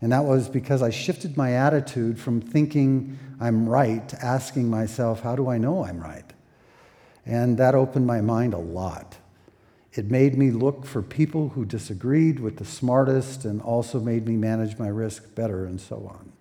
And 0.00 0.12
that 0.12 0.24
was 0.24 0.48
because 0.48 0.82
I 0.82 0.90
shifted 0.90 1.36
my 1.36 1.52
attitude 1.54 2.18
from 2.18 2.40
thinking 2.40 3.18
I'm 3.40 3.68
right 3.68 4.08
to 4.08 4.24
asking 4.24 4.70
myself, 4.70 5.20
how 5.20 5.36
do 5.36 5.48
I 5.48 5.58
know 5.58 5.84
I'm 5.84 6.00
right? 6.00 6.24
And 7.26 7.58
that 7.58 7.74
opened 7.74 8.06
my 8.06 8.20
mind 8.20 8.54
a 8.54 8.58
lot. 8.58 9.18
It 9.92 10.10
made 10.10 10.38
me 10.38 10.50
look 10.50 10.86
for 10.86 11.02
people 11.02 11.50
who 11.50 11.64
disagreed 11.64 12.40
with 12.40 12.56
the 12.56 12.64
smartest 12.64 13.44
and 13.44 13.60
also 13.60 14.00
made 14.00 14.26
me 14.26 14.36
manage 14.36 14.78
my 14.78 14.88
risk 14.88 15.34
better 15.34 15.64
and 15.66 15.80
so 15.80 16.08
on. 16.08 16.32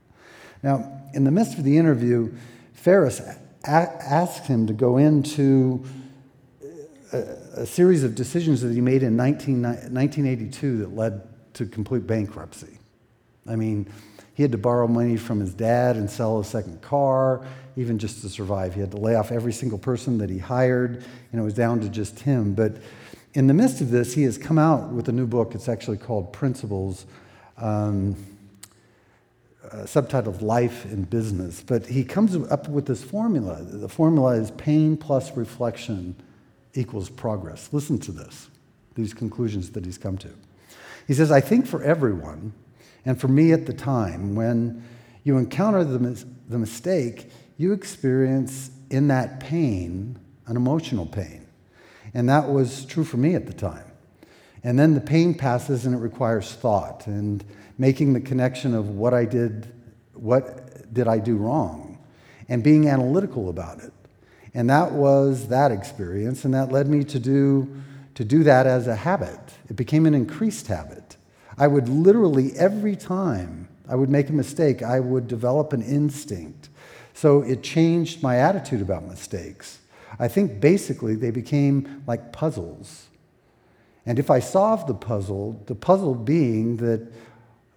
Now, 0.61 1.01
in 1.13 1.23
the 1.23 1.31
midst 1.31 1.57
of 1.57 1.63
the 1.63 1.77
interview, 1.77 2.33
Ferriss 2.73 3.21
asked 3.65 4.47
him 4.47 4.67
to 4.67 4.73
go 4.73 4.97
into 4.97 5.83
a, 7.11 7.17
a, 7.17 7.65
series 7.65 8.03
of 8.03 8.15
decisions 8.15 8.61
that 8.61 8.73
he 8.73 8.81
made 8.81 9.03
in 9.03 9.15
19, 9.15 9.61
1982 9.61 10.77
that 10.77 10.95
led 10.95 11.21
to 11.55 11.65
complete 11.65 12.07
bankruptcy. 12.07 12.78
I 13.49 13.55
mean, 13.55 13.91
he 14.33 14.43
had 14.43 14.51
to 14.53 14.57
borrow 14.57 14.87
money 14.87 15.17
from 15.17 15.39
his 15.39 15.53
dad 15.53 15.97
and 15.97 16.09
sell 16.09 16.39
a 16.39 16.45
second 16.45 16.81
car, 16.81 17.45
even 17.75 17.97
just 17.97 18.21
to 18.21 18.29
survive. 18.29 18.73
He 18.73 18.79
had 18.79 18.91
to 18.91 18.97
lay 18.97 19.15
off 19.15 19.31
every 19.31 19.51
single 19.51 19.79
person 19.79 20.17
that 20.19 20.29
he 20.29 20.37
hired, 20.37 21.03
and 21.31 21.41
it 21.41 21.43
was 21.43 21.53
down 21.53 21.81
to 21.81 21.89
just 21.89 22.19
him. 22.19 22.53
But 22.53 22.77
in 23.33 23.47
the 23.47 23.53
midst 23.53 23.81
of 23.81 23.91
this, 23.91 24.13
he 24.13 24.23
has 24.23 24.37
come 24.37 24.57
out 24.57 24.89
with 24.89 25.09
a 25.09 25.11
new 25.11 25.27
book. 25.27 25.55
It's 25.55 25.67
actually 25.67 25.97
called 25.97 26.31
Principles. 26.31 27.05
Um, 27.57 28.15
uh, 29.71 29.83
subtitled 29.83 30.41
Life 30.41 30.85
in 30.85 31.03
Business. 31.03 31.61
But 31.61 31.85
he 31.85 32.03
comes 32.03 32.35
up 32.49 32.67
with 32.69 32.85
this 32.85 33.03
formula. 33.03 33.61
The 33.61 33.89
formula 33.89 34.31
is 34.35 34.51
pain 34.51 34.97
plus 34.97 35.35
reflection 35.37 36.15
equals 36.73 37.09
progress. 37.09 37.69
Listen 37.71 37.99
to 37.99 38.11
this, 38.11 38.49
these 38.95 39.13
conclusions 39.13 39.71
that 39.71 39.85
he's 39.85 39.97
come 39.97 40.17
to. 40.19 40.29
He 41.07 41.13
says, 41.13 41.31
I 41.31 41.41
think 41.41 41.67
for 41.67 41.83
everyone, 41.83 42.53
and 43.09 43.19
for 43.19 43.27
me 43.27 43.53
at 43.53 43.65
the 43.65 43.73
time, 43.73 44.35
when 44.35 44.83
you 45.23 45.39
encounter 45.39 45.83
the, 45.83 45.97
mis- 45.97 46.25
the 46.47 46.59
mistake, 46.59 47.31
you 47.57 47.73
experience 47.73 48.69
in 48.91 49.07
that 49.07 49.39
pain 49.39 50.19
an 50.45 50.55
emotional 50.55 51.07
pain. 51.07 51.47
And 52.13 52.29
that 52.29 52.47
was 52.47 52.85
true 52.85 53.03
for 53.03 53.17
me 53.17 53.33
at 53.33 53.47
the 53.47 53.53
time. 53.53 53.91
And 54.63 54.77
then 54.77 54.93
the 54.93 55.01
pain 55.01 55.33
passes 55.33 55.87
and 55.87 55.95
it 55.95 55.97
requires 55.97 56.53
thought 56.53 57.07
and 57.07 57.43
making 57.79 58.13
the 58.13 58.21
connection 58.21 58.75
of 58.75 58.89
what 58.89 59.15
I 59.15 59.25
did, 59.25 59.73
what 60.13 60.93
did 60.93 61.07
I 61.07 61.17
do 61.17 61.35
wrong, 61.35 61.97
and 62.47 62.63
being 62.63 62.89
analytical 62.89 63.49
about 63.49 63.79
it. 63.79 63.91
And 64.53 64.69
that 64.69 64.91
was 64.91 65.47
that 65.47 65.71
experience, 65.71 66.45
and 66.45 66.53
that 66.53 66.71
led 66.71 66.87
me 66.87 67.03
to 67.05 67.17
do, 67.17 67.75
to 68.13 68.23
do 68.23 68.43
that 68.43 68.67
as 68.67 68.85
a 68.85 68.95
habit. 68.95 69.39
It 69.67 69.75
became 69.75 70.05
an 70.05 70.13
increased 70.13 70.67
habit. 70.67 71.08
I 71.59 71.67
would 71.67 71.89
literally, 71.89 72.53
every 72.57 72.95
time 72.95 73.67
I 73.87 73.95
would 73.95 74.09
make 74.09 74.29
a 74.29 74.33
mistake, 74.33 74.81
I 74.81 75.01
would 75.01 75.27
develop 75.27 75.73
an 75.73 75.81
instinct. 75.81 76.69
So 77.13 77.41
it 77.41 77.61
changed 77.61 78.23
my 78.23 78.37
attitude 78.37 78.81
about 78.81 79.05
mistakes. 79.05 79.79
I 80.17 80.29
think 80.29 80.61
basically 80.61 81.15
they 81.15 81.31
became 81.31 82.01
like 82.07 82.31
puzzles. 82.31 83.07
And 84.05 84.17
if 84.17 84.31
I 84.31 84.39
solved 84.39 84.87
the 84.87 84.93
puzzle, 84.93 85.61
the 85.65 85.75
puzzle 85.75 86.15
being 86.15 86.77
that 86.77 87.05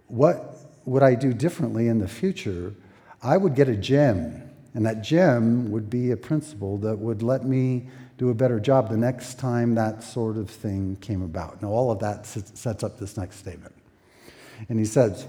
what 0.06 0.56
would 0.84 1.02
I 1.02 1.16
do 1.16 1.34
differently 1.34 1.88
in 1.88 1.98
the 1.98 2.08
future, 2.08 2.74
I 3.20 3.36
would 3.36 3.54
get 3.56 3.68
a 3.68 3.76
gem. 3.76 4.48
And 4.74 4.86
that 4.86 5.02
gem 5.02 5.70
would 5.70 5.90
be 5.90 6.10
a 6.10 6.16
principle 6.16 6.78
that 6.78 6.98
would 6.98 7.22
let 7.22 7.44
me 7.44 7.88
do 8.16 8.30
a 8.30 8.34
better 8.34 8.58
job 8.58 8.88
the 8.88 8.96
next 8.96 9.38
time 9.38 9.74
that 9.74 10.02
sort 10.02 10.36
of 10.36 10.48
thing 10.48 10.96
came 11.00 11.22
about. 11.22 11.60
Now, 11.60 11.68
all 11.68 11.90
of 11.90 11.98
that 11.98 12.26
sets 12.26 12.82
up 12.82 12.98
this 12.98 13.16
next 13.16 13.36
statement. 13.36 13.74
And 14.68 14.78
he 14.78 14.84
says, 14.84 15.26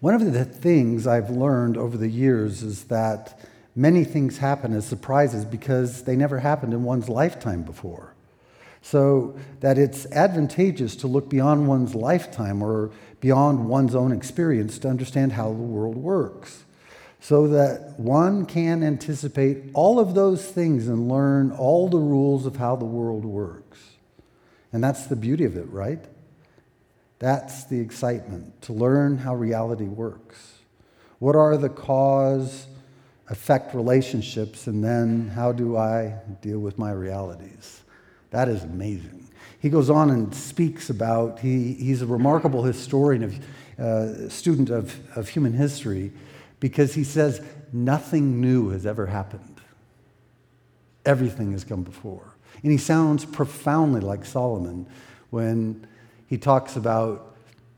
One 0.00 0.14
of 0.14 0.32
the 0.32 0.44
things 0.44 1.06
I've 1.06 1.30
learned 1.30 1.76
over 1.76 1.96
the 1.96 2.08
years 2.08 2.62
is 2.62 2.84
that 2.84 3.38
many 3.74 4.04
things 4.04 4.38
happen 4.38 4.74
as 4.74 4.86
surprises 4.86 5.44
because 5.44 6.02
they 6.02 6.16
never 6.16 6.40
happened 6.40 6.72
in 6.72 6.84
one's 6.84 7.08
lifetime 7.08 7.62
before. 7.62 8.14
So 8.82 9.38
that 9.60 9.78
it's 9.78 10.04
advantageous 10.12 10.94
to 10.96 11.06
look 11.06 11.30
beyond 11.30 11.66
one's 11.66 11.94
lifetime 11.94 12.62
or 12.62 12.90
beyond 13.20 13.66
one's 13.66 13.94
own 13.94 14.12
experience 14.12 14.78
to 14.80 14.88
understand 14.88 15.32
how 15.32 15.48
the 15.48 15.54
world 15.54 15.96
works. 15.96 16.63
So 17.24 17.48
that 17.48 17.98
one 17.98 18.44
can 18.44 18.82
anticipate 18.82 19.70
all 19.72 19.98
of 19.98 20.14
those 20.14 20.44
things 20.44 20.88
and 20.88 21.08
learn 21.08 21.52
all 21.52 21.88
the 21.88 21.96
rules 21.96 22.44
of 22.44 22.56
how 22.56 22.76
the 22.76 22.84
world 22.84 23.24
works. 23.24 23.78
And 24.74 24.84
that's 24.84 25.06
the 25.06 25.16
beauty 25.16 25.46
of 25.46 25.56
it, 25.56 25.66
right? 25.70 26.04
That's 27.20 27.64
the 27.64 27.80
excitement 27.80 28.60
to 28.60 28.74
learn 28.74 29.16
how 29.16 29.34
reality 29.36 29.86
works. 29.86 30.58
What 31.18 31.34
are 31.34 31.56
the 31.56 31.70
cause 31.70 32.66
effect 33.30 33.74
relationships, 33.74 34.66
and 34.66 34.84
then 34.84 35.28
how 35.28 35.50
do 35.50 35.78
I 35.78 36.18
deal 36.42 36.58
with 36.58 36.76
my 36.76 36.90
realities? 36.90 37.84
That 38.32 38.50
is 38.50 38.64
amazing. 38.64 39.30
He 39.60 39.70
goes 39.70 39.88
on 39.88 40.10
and 40.10 40.34
speaks 40.34 40.90
about, 40.90 41.38
he, 41.38 41.72
he's 41.72 42.02
a 42.02 42.06
remarkable 42.06 42.64
historian, 42.64 43.22
of, 43.22 43.80
uh, 43.80 44.28
student 44.28 44.68
of, 44.68 44.94
of 45.16 45.30
human 45.30 45.54
history, 45.54 46.12
because 46.64 46.94
he 46.94 47.04
says 47.04 47.42
nothing 47.74 48.40
new 48.40 48.70
has 48.70 48.86
ever 48.86 49.04
happened. 49.04 49.60
Everything 51.04 51.52
has 51.52 51.62
come 51.62 51.82
before. 51.82 52.36
And 52.62 52.72
he 52.72 52.78
sounds 52.78 53.26
profoundly 53.26 54.00
like 54.00 54.24
Solomon 54.24 54.86
when 55.28 55.86
he 56.26 56.38
talks 56.38 56.76
about 56.76 57.36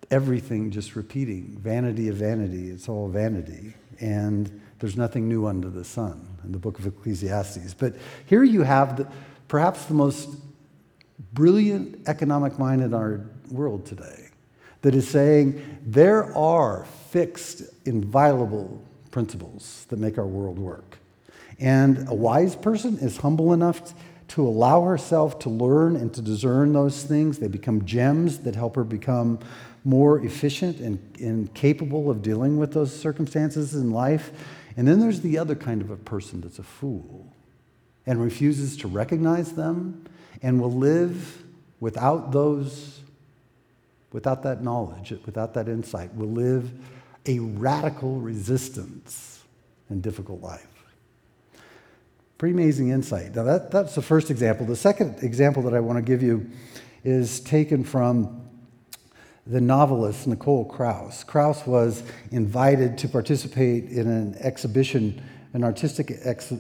everything 0.09 0.71
just 0.71 0.95
repeating 0.95 1.59
vanity 1.61 2.07
of 2.07 2.15
vanity, 2.15 2.71
it's 2.71 2.89
all 2.89 3.09
vanity. 3.09 3.75
And 3.99 4.61
there's 4.79 4.97
nothing 4.97 5.29
new 5.29 5.49
under 5.49 5.69
the 5.69 5.83
sun 5.83 6.25
in 6.45 6.53
the 6.53 6.59
book 6.59 6.79
of 6.79 6.87
Ecclesiastes. 6.87 7.75
But 7.75 7.97
here 8.27 8.45
you 8.45 8.63
have 8.63 8.99
the, 8.99 9.09
perhaps 9.49 9.87
the 9.87 9.95
most 9.95 10.29
brilliant 11.33 12.07
economic 12.07 12.57
mind 12.57 12.85
in 12.85 12.95
our 12.95 13.27
world 13.51 13.85
today 13.85 14.26
that 14.87 14.95
is 14.95 15.09
saying 15.09 15.81
there 15.85 16.33
are 16.37 16.85
fixed, 17.11 17.63
inviolable 17.87 18.81
principles 19.11 19.85
that 19.89 19.99
make 19.99 20.17
our 20.17 20.25
world 20.25 20.61
work. 20.61 20.99
And 21.59 22.09
a 22.09 22.15
wise 22.15 22.55
person 22.55 22.97
is 22.99 23.17
humble 23.17 23.53
enough 23.53 23.95
to 24.29 24.47
allow 24.47 24.85
herself 24.85 25.41
to 25.41 25.51
learn 25.51 25.97
and 25.97 26.15
to 26.15 26.23
discern 26.23 26.73
those 26.73 27.03
things. 27.03 27.41
They 27.41 27.49
become 27.49 27.85
gems 27.85 28.39
that 28.43 28.55
help 28.55 28.77
her 28.77 28.85
become 28.85 29.41
more 29.85 30.25
efficient 30.25 30.79
and, 30.79 31.01
and 31.19 31.53
capable 31.53 32.09
of 32.09 32.23
dealing 32.23 32.57
with 32.57 32.73
those 32.73 32.95
circumstances 32.95 33.75
in 33.75 33.91
life. 33.91 34.31
And 34.77 34.87
then 34.87 35.01
there's 35.01 35.21
the 35.21 35.37
other 35.37 35.57
kind 35.57 35.83
of 35.83 35.91
a 35.91 35.97
person 35.97 36.43
that's 36.43 36.61
a 36.61 36.63
fool 36.63 37.27
and 38.07 38.23
refuses 38.23 38.77
to 38.77 38.87
recognize 38.87 39.55
them 39.55 40.05
and 40.43 40.61
will 40.61 40.71
live 40.71 41.43
without 41.81 42.31
those, 42.31 43.01
without 44.17 44.43
that 44.45 44.65
knowledge, 44.65 45.13
without 45.27 45.53
that 45.53 45.69
insight, 45.69 46.15
will 46.15 46.31
live 46.31 46.73
a 47.27 47.39
radical 47.39 48.19
resistance 48.19 49.45
and 49.91 50.03
difficult 50.03 50.41
life. 50.41 50.67
Pretty 52.39 52.55
amazing 52.55 52.89
insight. 52.89 53.35
Now, 53.35 53.43
that, 53.43 53.71
that's 53.71 53.95
the 53.95 54.01
first 54.01 54.31
example. 54.31 54.65
The 54.65 54.75
second 54.75 55.23
example 55.23 55.63
that 55.65 55.75
I 55.75 55.81
want 55.81 55.99
to 55.99 56.03
give 56.03 56.23
you 56.23 56.51
is 57.05 57.41
taken 57.41 57.85
from 57.85 58.41
the 59.47 59.61
novelist 59.61 60.27
Nicole 60.27 60.65
Krauss. 60.65 61.23
Krauss 61.23 61.67
was 61.67 62.03
invited 62.31 62.97
to 62.97 63.11
participate 63.11 63.91
in 63.91 64.09
an 64.09 64.35
exhibition, 64.39 65.21
an 65.53 65.63
artistic 65.63 66.11
ex- 66.25 66.55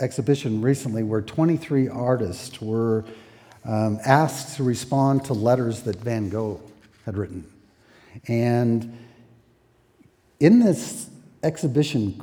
exhibition 0.00 0.60
recently 0.60 1.04
where 1.04 1.22
23 1.22 1.88
artists 1.88 2.60
were 2.60 3.04
um, 3.64 4.00
asked 4.04 4.56
to 4.56 4.64
respond 4.64 5.24
to 5.26 5.34
letters 5.34 5.82
that 5.82 5.94
Van 6.00 6.28
Gogh 6.28 6.60
had 7.06 7.16
written. 7.16 7.50
And 8.28 8.98
in 10.38 10.58
this 10.58 11.08
exhibition, 11.42 12.20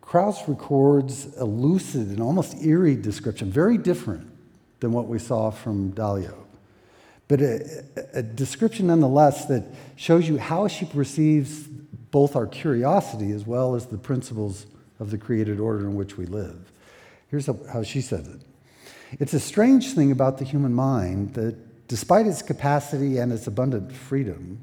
Krauss 0.00 0.46
records 0.48 1.34
a 1.38 1.44
lucid 1.44 2.08
and 2.08 2.20
almost 2.20 2.62
eerie 2.62 2.96
description, 2.96 3.50
very 3.50 3.78
different 3.78 4.30
than 4.80 4.92
what 4.92 5.08
we 5.08 5.18
saw 5.18 5.50
from 5.50 5.92
Dalio. 5.92 6.34
But 7.26 7.40
a, 7.40 7.84
a 8.12 8.22
description 8.22 8.88
nonetheless 8.88 9.46
that 9.46 9.64
shows 9.96 10.28
you 10.28 10.36
how 10.38 10.68
she 10.68 10.84
perceives 10.84 11.62
both 11.62 12.36
our 12.36 12.46
curiosity 12.46 13.32
as 13.32 13.46
well 13.46 13.74
as 13.74 13.86
the 13.86 13.96
principles 13.96 14.66
of 15.00 15.10
the 15.10 15.18
created 15.18 15.58
order 15.58 15.80
in 15.80 15.94
which 15.94 16.18
we 16.18 16.26
live. 16.26 16.70
Here's 17.28 17.46
how 17.46 17.82
she 17.82 18.00
says 18.00 18.28
it 18.28 18.42
It's 19.18 19.32
a 19.32 19.40
strange 19.40 19.94
thing 19.94 20.12
about 20.12 20.38
the 20.38 20.44
human 20.44 20.74
mind 20.74 21.34
that 21.34 21.56
despite 21.88 22.26
its 22.26 22.42
capacity 22.42 23.18
and 23.18 23.32
its 23.32 23.46
abundant 23.46 23.92
freedom, 23.92 24.58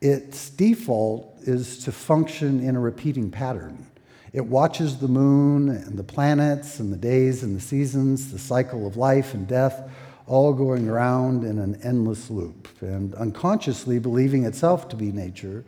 its 0.00 0.50
default 0.50 1.34
is 1.42 1.84
to 1.84 1.92
function 1.92 2.60
in 2.60 2.76
a 2.76 2.80
repeating 2.80 3.30
pattern. 3.30 3.86
It 4.32 4.44
watches 4.44 4.98
the 4.98 5.08
moon 5.08 5.70
and 5.70 5.98
the 5.98 6.04
planets 6.04 6.78
and 6.78 6.92
the 6.92 6.96
days 6.96 7.42
and 7.42 7.56
the 7.56 7.60
seasons, 7.60 8.30
the 8.30 8.38
cycle 8.38 8.86
of 8.86 8.96
life 8.96 9.32
and 9.32 9.46
death, 9.46 9.90
all 10.26 10.52
going 10.52 10.88
around 10.88 11.44
in 11.44 11.58
an 11.58 11.80
endless 11.82 12.28
loop. 12.28 12.68
And 12.80 13.14
unconsciously 13.14 13.98
believing 13.98 14.44
itself 14.44 14.88
to 14.90 14.96
be 14.96 15.12
nature, 15.12 15.64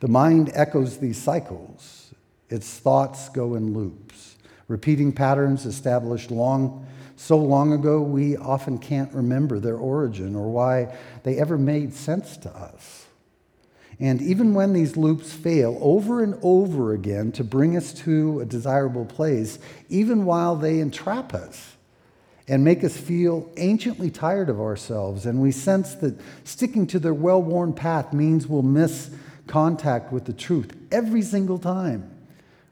the 0.00 0.08
mind 0.08 0.50
echoes 0.54 0.98
these 0.98 1.18
cycles. 1.18 2.14
Its 2.48 2.78
thoughts 2.78 3.28
go 3.30 3.54
in 3.54 3.72
loops, 3.72 4.36
repeating 4.68 5.12
patterns 5.12 5.66
established 5.66 6.30
long 6.30 6.86
so 7.16 7.36
long 7.36 7.72
ago 7.72 8.00
we 8.00 8.36
often 8.36 8.78
can't 8.78 9.12
remember 9.12 9.58
their 9.58 9.76
origin 9.76 10.34
or 10.34 10.50
why 10.50 10.94
they 11.22 11.38
ever 11.38 11.58
made 11.58 11.94
sense 11.94 12.36
to 12.38 12.50
us. 12.50 13.06
And 14.00 14.20
even 14.20 14.54
when 14.54 14.72
these 14.72 14.96
loops 14.96 15.32
fail 15.32 15.78
over 15.80 16.22
and 16.22 16.38
over 16.42 16.92
again 16.92 17.30
to 17.32 17.44
bring 17.44 17.76
us 17.76 17.92
to 17.94 18.40
a 18.40 18.44
desirable 18.44 19.04
place, 19.04 19.58
even 19.88 20.24
while 20.24 20.56
they 20.56 20.80
entrap 20.80 21.34
us 21.34 21.76
and 22.48 22.64
make 22.64 22.82
us 22.82 22.96
feel 22.96 23.48
anciently 23.56 24.10
tired 24.10 24.48
of 24.48 24.60
ourselves, 24.60 25.24
and 25.24 25.40
we 25.40 25.52
sense 25.52 25.94
that 25.96 26.20
sticking 26.42 26.86
to 26.88 26.98
their 26.98 27.14
well 27.14 27.40
worn 27.40 27.72
path 27.72 28.12
means 28.12 28.48
we'll 28.48 28.62
miss 28.62 29.10
contact 29.46 30.12
with 30.12 30.24
the 30.24 30.32
truth 30.32 30.76
every 30.90 31.22
single 31.22 31.58
time, 31.58 32.10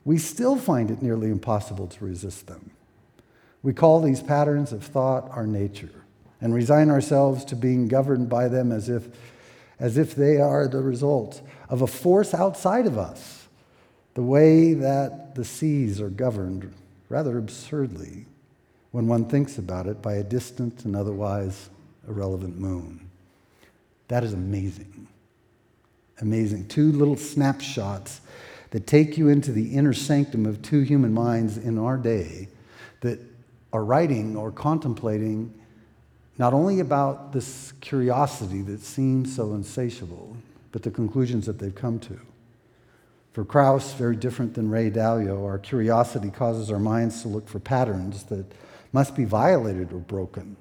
we 0.05 0.19
still 0.19 0.57
find 0.57 0.91
it 0.91 1.03
nearly 1.03 1.31
impossible 1.31 1.87
to 1.87 2.05
resist 2.05 2.47
them. 2.47 2.71
We 3.63 3.73
call 3.73 4.01
these 4.01 4.23
patterns 4.23 4.73
of 4.73 4.85
thought 4.85 5.31
our 5.31 5.47
nature 5.47 5.91
and 6.41 6.55
resign 6.55 6.91
ourselves 6.91 7.45
to 7.47 7.57
being 7.57 7.89
governed 7.89 8.29
by 8.29 8.49
them 8.49 8.73
as 8.73 8.89
if 8.89 9.09
as 9.81 9.97
if 9.97 10.15
they 10.15 10.37
are 10.37 10.69
the 10.69 10.83
result 10.83 11.41
of 11.71 11.81
a 11.81 11.87
force 11.87 12.35
outside 12.35 12.87
of 12.87 12.99
us, 12.99 13.49
the 14.13 14.23
way 14.23 14.75
that 14.75 15.35
the 15.35 15.45
seas 15.45 16.01
are 16.01 16.11
governed, 16.11 16.71
rather 17.09 17.39
absurdly, 17.39 18.27
when 18.91 19.09
one 19.09 19.25
thinks 19.25 19.57
about 19.57 19.87
it, 19.87 20.03
by 20.03 20.15
a 20.15 20.23
distant 20.23 20.85
and 20.85 20.95
otherwise 20.95 21.71
irrelevant 22.07 22.59
moon. 22.59 23.09
That 24.09 24.23
is 24.23 24.35
amazing. 24.35 25.09
Amazing. 26.21 26.69
Two 26.69 26.93
little 26.93 27.17
snapshots 27.17 28.21
that 28.71 28.87
take 28.87 29.17
you 29.17 29.29
into 29.29 29.51
the 29.51 29.75
inner 29.75 29.95
sanctum 29.95 30.45
of 30.45 30.61
two 30.61 30.81
human 30.81 31.15
minds 31.15 31.57
in 31.57 31.79
our 31.79 31.97
day 31.97 32.49
that 33.01 33.19
are 33.73 33.85
writing 33.85 34.37
or 34.37 34.51
contemplating 34.51 35.55
not 36.39 36.55
only 36.55 36.81
about 36.81 37.33
this 37.33 37.73
curiosity 37.81 38.63
that 38.63 38.81
seems 38.81 39.35
so 39.35 39.55
insatiable, 39.55 40.37
but 40.73 40.83
the 40.83 40.91
conclusions 40.91 41.47
that 41.47 41.59
they've 41.59 41.75
come 41.75 41.99
to. 41.99 42.19
For 43.33 43.45
Krauss, 43.45 43.93
very 43.93 44.17
different 44.17 44.55
than 44.55 44.71
Ray 44.71 44.91
Dalio, 44.91 45.45
our 45.45 45.59
curiosity 45.59 46.31
causes 46.31 46.71
our 46.71 46.79
minds 46.79 47.23
to 47.23 47.29
look 47.29 47.49
for 47.49 47.61
patterns 47.61 48.25
that 48.25 48.45
must 48.93 49.15
be 49.15 49.25
violated 49.25 49.93
or 49.93 49.99
broken 49.99 50.57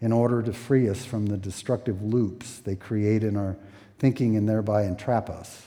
in 0.00 0.12
order 0.12 0.42
to 0.42 0.52
free 0.52 0.88
us 0.88 1.04
from 1.04 1.26
the 1.26 1.36
destructive 1.36 2.02
loops 2.02 2.60
they 2.60 2.74
create 2.74 3.22
in 3.22 3.36
our 3.36 3.56
thinking 3.98 4.36
and 4.36 4.48
thereby 4.48 4.84
entrap 4.84 5.28
us 5.28 5.66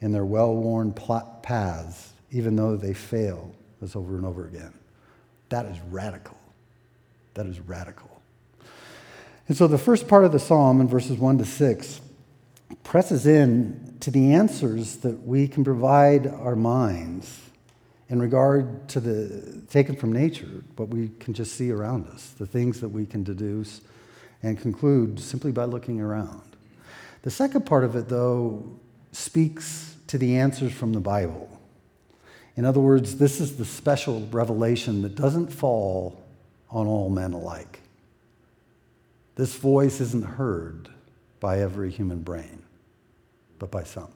in 0.00 0.12
their 0.12 0.24
well 0.24 0.54
worn 0.54 0.92
plot 0.92 1.42
paths, 1.42 2.12
even 2.30 2.56
though 2.56 2.76
they 2.76 2.94
fail 2.94 3.54
us 3.82 3.96
over 3.96 4.16
and 4.16 4.24
over 4.24 4.46
again. 4.46 4.72
That 5.54 5.66
is 5.66 5.78
radical. 5.88 6.36
That 7.34 7.46
is 7.46 7.60
radical. 7.60 8.10
And 9.46 9.56
so 9.56 9.68
the 9.68 9.78
first 9.78 10.08
part 10.08 10.24
of 10.24 10.32
the 10.32 10.40
psalm 10.40 10.80
in 10.80 10.88
verses 10.88 11.16
1 11.16 11.38
to 11.38 11.44
6 11.44 12.00
presses 12.82 13.24
in 13.24 13.96
to 14.00 14.10
the 14.10 14.32
answers 14.32 14.96
that 14.96 15.24
we 15.24 15.46
can 15.46 15.62
provide 15.62 16.26
our 16.26 16.56
minds 16.56 17.40
in 18.08 18.20
regard 18.20 18.88
to 18.88 18.98
the 18.98 19.62
taken 19.70 19.94
from 19.94 20.12
nature, 20.12 20.64
what 20.74 20.88
we 20.88 21.12
can 21.20 21.32
just 21.32 21.54
see 21.54 21.70
around 21.70 22.08
us, 22.08 22.30
the 22.30 22.46
things 22.46 22.80
that 22.80 22.88
we 22.88 23.06
can 23.06 23.22
deduce 23.22 23.80
and 24.42 24.60
conclude 24.60 25.20
simply 25.20 25.52
by 25.52 25.66
looking 25.66 26.00
around. 26.00 26.56
The 27.22 27.30
second 27.30 27.64
part 27.64 27.84
of 27.84 27.94
it, 27.94 28.08
though, 28.08 28.68
speaks 29.12 29.94
to 30.08 30.18
the 30.18 30.36
answers 30.36 30.72
from 30.72 30.94
the 30.94 31.00
Bible. 31.00 31.53
In 32.56 32.64
other 32.64 32.80
words, 32.80 33.16
this 33.16 33.40
is 33.40 33.56
the 33.56 33.64
special 33.64 34.26
revelation 34.30 35.02
that 35.02 35.14
doesn't 35.14 35.48
fall 35.48 36.22
on 36.70 36.86
all 36.86 37.10
men 37.10 37.32
alike. 37.32 37.80
This 39.36 39.56
voice 39.56 40.00
isn't 40.00 40.24
heard 40.24 40.88
by 41.40 41.60
every 41.60 41.90
human 41.90 42.22
brain, 42.22 42.62
but 43.58 43.70
by 43.70 43.82
some. 43.82 44.12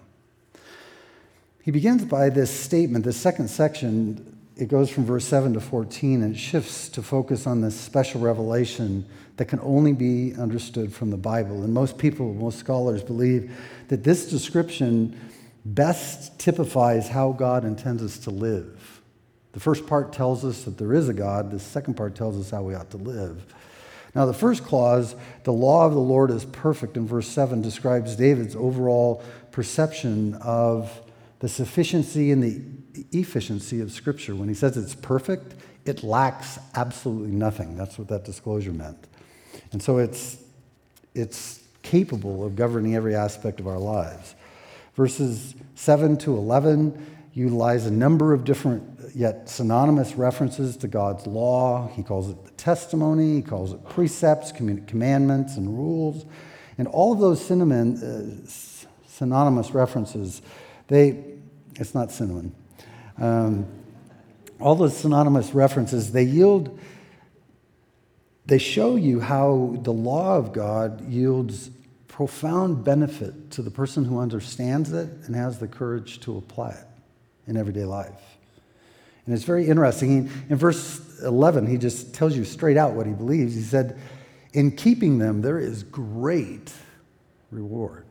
He 1.62 1.70
begins 1.70 2.04
by 2.04 2.30
this 2.30 2.50
statement, 2.50 3.04
the 3.04 3.12
second 3.12 3.48
section, 3.48 4.38
it 4.56 4.68
goes 4.68 4.90
from 4.90 5.04
verse 5.04 5.24
7 5.24 5.54
to 5.54 5.60
14, 5.60 6.22
and 6.22 6.34
it 6.34 6.38
shifts 6.38 6.88
to 6.90 7.02
focus 7.02 7.46
on 7.46 7.60
this 7.60 7.78
special 7.78 8.20
revelation 8.20 9.04
that 9.36 9.46
can 9.46 9.60
only 9.60 9.92
be 9.92 10.34
understood 10.36 10.92
from 10.92 11.10
the 11.10 11.16
Bible. 11.16 11.62
And 11.62 11.72
most 11.72 11.98
people, 11.98 12.34
most 12.34 12.58
scholars 12.58 13.02
believe 13.02 13.56
that 13.88 14.02
this 14.02 14.28
description 14.30 15.18
best 15.74 16.38
typifies 16.38 17.08
how 17.08 17.32
God 17.32 17.64
intends 17.64 18.02
us 18.02 18.18
to 18.20 18.30
live. 18.30 19.02
The 19.52 19.60
first 19.60 19.86
part 19.86 20.12
tells 20.12 20.44
us 20.44 20.64
that 20.64 20.78
there 20.78 20.94
is 20.94 21.08
a 21.08 21.14
God, 21.14 21.50
the 21.50 21.58
second 21.58 21.94
part 21.94 22.14
tells 22.14 22.38
us 22.38 22.50
how 22.50 22.62
we 22.62 22.74
ought 22.74 22.90
to 22.90 22.96
live. 22.96 23.44
Now, 24.14 24.24
the 24.26 24.34
first 24.34 24.64
clause, 24.64 25.14
the 25.44 25.52
law 25.52 25.86
of 25.86 25.92
the 25.92 26.00
Lord 26.00 26.30
is 26.30 26.44
perfect, 26.44 26.96
in 26.96 27.06
verse 27.06 27.28
7, 27.28 27.60
describes 27.60 28.16
David's 28.16 28.56
overall 28.56 29.22
perception 29.50 30.34
of 30.34 31.02
the 31.40 31.48
sufficiency 31.48 32.32
and 32.32 32.42
the 32.42 32.62
efficiency 33.12 33.80
of 33.80 33.92
Scripture. 33.92 34.34
When 34.34 34.48
he 34.48 34.54
says 34.54 34.76
it's 34.76 34.94
perfect, 34.94 35.54
it 35.84 36.02
lacks 36.02 36.58
absolutely 36.74 37.32
nothing. 37.32 37.76
That's 37.76 37.98
what 37.98 38.08
that 38.08 38.24
disclosure 38.24 38.72
meant. 38.72 39.06
And 39.72 39.82
so 39.82 39.98
it's, 39.98 40.38
it's 41.14 41.62
capable 41.82 42.44
of 42.44 42.56
governing 42.56 42.94
every 42.94 43.14
aspect 43.14 43.60
of 43.60 43.68
our 43.68 43.78
lives. 43.78 44.34
Verses 44.98 45.54
7 45.76 46.16
to 46.16 46.36
11 46.36 47.30
utilize 47.32 47.86
a 47.86 47.90
number 47.92 48.32
of 48.32 48.42
different 48.42 48.82
yet 49.14 49.48
synonymous 49.48 50.16
references 50.16 50.76
to 50.78 50.88
God's 50.88 51.24
law. 51.24 51.86
He 51.94 52.02
calls 52.02 52.28
it 52.28 52.44
the 52.44 52.50
testimony, 52.50 53.36
he 53.36 53.42
calls 53.42 53.72
it 53.72 53.88
precepts, 53.88 54.50
commandments, 54.50 55.56
and 55.56 55.78
rules. 55.78 56.26
And 56.78 56.88
all 56.88 57.12
of 57.12 57.20
those 57.20 57.40
cinnamon, 57.40 57.96
uh, 58.02 58.50
synonymous 59.06 59.70
references, 59.70 60.42
they, 60.88 61.22
it's 61.76 61.94
not 61.94 62.10
cinnamon. 62.10 62.52
Um, 63.18 63.68
all 64.58 64.74
those 64.74 64.96
synonymous 64.96 65.54
references, 65.54 66.10
they 66.10 66.24
yield, 66.24 66.76
they 68.46 68.58
show 68.58 68.96
you 68.96 69.20
how 69.20 69.76
the 69.80 69.92
law 69.92 70.36
of 70.36 70.52
God 70.52 71.08
yields 71.08 71.70
profound 72.18 72.82
benefit 72.82 73.48
to 73.52 73.62
the 73.62 73.70
person 73.70 74.04
who 74.04 74.18
understands 74.18 74.92
it 74.92 75.08
and 75.26 75.36
has 75.36 75.60
the 75.60 75.68
courage 75.68 76.18
to 76.18 76.36
apply 76.36 76.70
it 76.70 76.84
in 77.46 77.56
everyday 77.56 77.84
life. 77.84 78.36
And 79.24 79.32
it's 79.32 79.44
very 79.44 79.68
interesting. 79.68 80.28
In 80.48 80.56
verse 80.56 81.20
11, 81.22 81.68
he 81.68 81.76
just 81.76 82.12
tells 82.12 82.36
you 82.36 82.44
straight 82.44 82.76
out 82.76 82.94
what 82.94 83.06
he 83.06 83.12
believes. 83.12 83.54
He 83.54 83.62
said, 83.62 84.00
In 84.52 84.72
keeping 84.72 85.18
them, 85.18 85.42
there 85.42 85.60
is 85.60 85.84
great 85.84 86.72
reward. 87.52 88.04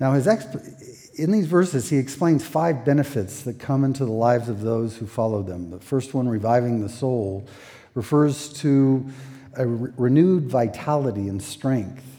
Now, 0.00 0.14
his 0.14 0.26
exp- 0.26 1.18
in 1.18 1.32
these 1.32 1.48
verses, 1.48 1.90
he 1.90 1.98
explains 1.98 2.46
five 2.46 2.86
benefits 2.86 3.42
that 3.42 3.58
come 3.58 3.84
into 3.84 4.06
the 4.06 4.12
lives 4.12 4.48
of 4.48 4.62
those 4.62 4.96
who 4.96 5.06
follow 5.06 5.42
them. 5.42 5.68
The 5.68 5.80
first 5.80 6.14
one, 6.14 6.30
reviving 6.30 6.80
the 6.80 6.88
soul, 6.88 7.46
refers 7.92 8.54
to 8.60 9.06
a 9.54 9.66
re- 9.66 9.92
renewed 9.98 10.44
vitality 10.44 11.28
and 11.28 11.42
strength 11.42 12.15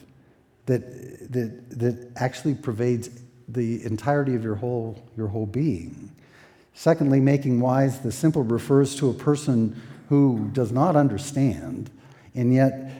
that, 0.68 1.34
that, 1.34 1.80
that 1.80 2.12
actually 2.16 2.56
pervades 2.56 3.10
the 3.48 3.84
entirety 3.84 4.36
of 4.36 4.44
your 4.44 4.56
whole, 4.56 5.02
your 5.18 5.28
whole 5.28 5.46
being. 5.46 6.12
Secondly, 6.74 7.20
making 7.20 7.60
wise 7.60 8.00
the 8.02 8.12
simple 8.12 8.44
refers 8.44 8.96
to 8.98 9.10
a 9.10 9.14
person 9.14 9.82
who 10.10 10.50
does 10.54 10.72
not 10.72 10.96
understand, 10.96 11.90
and 12.36 12.54
yet 12.54 12.92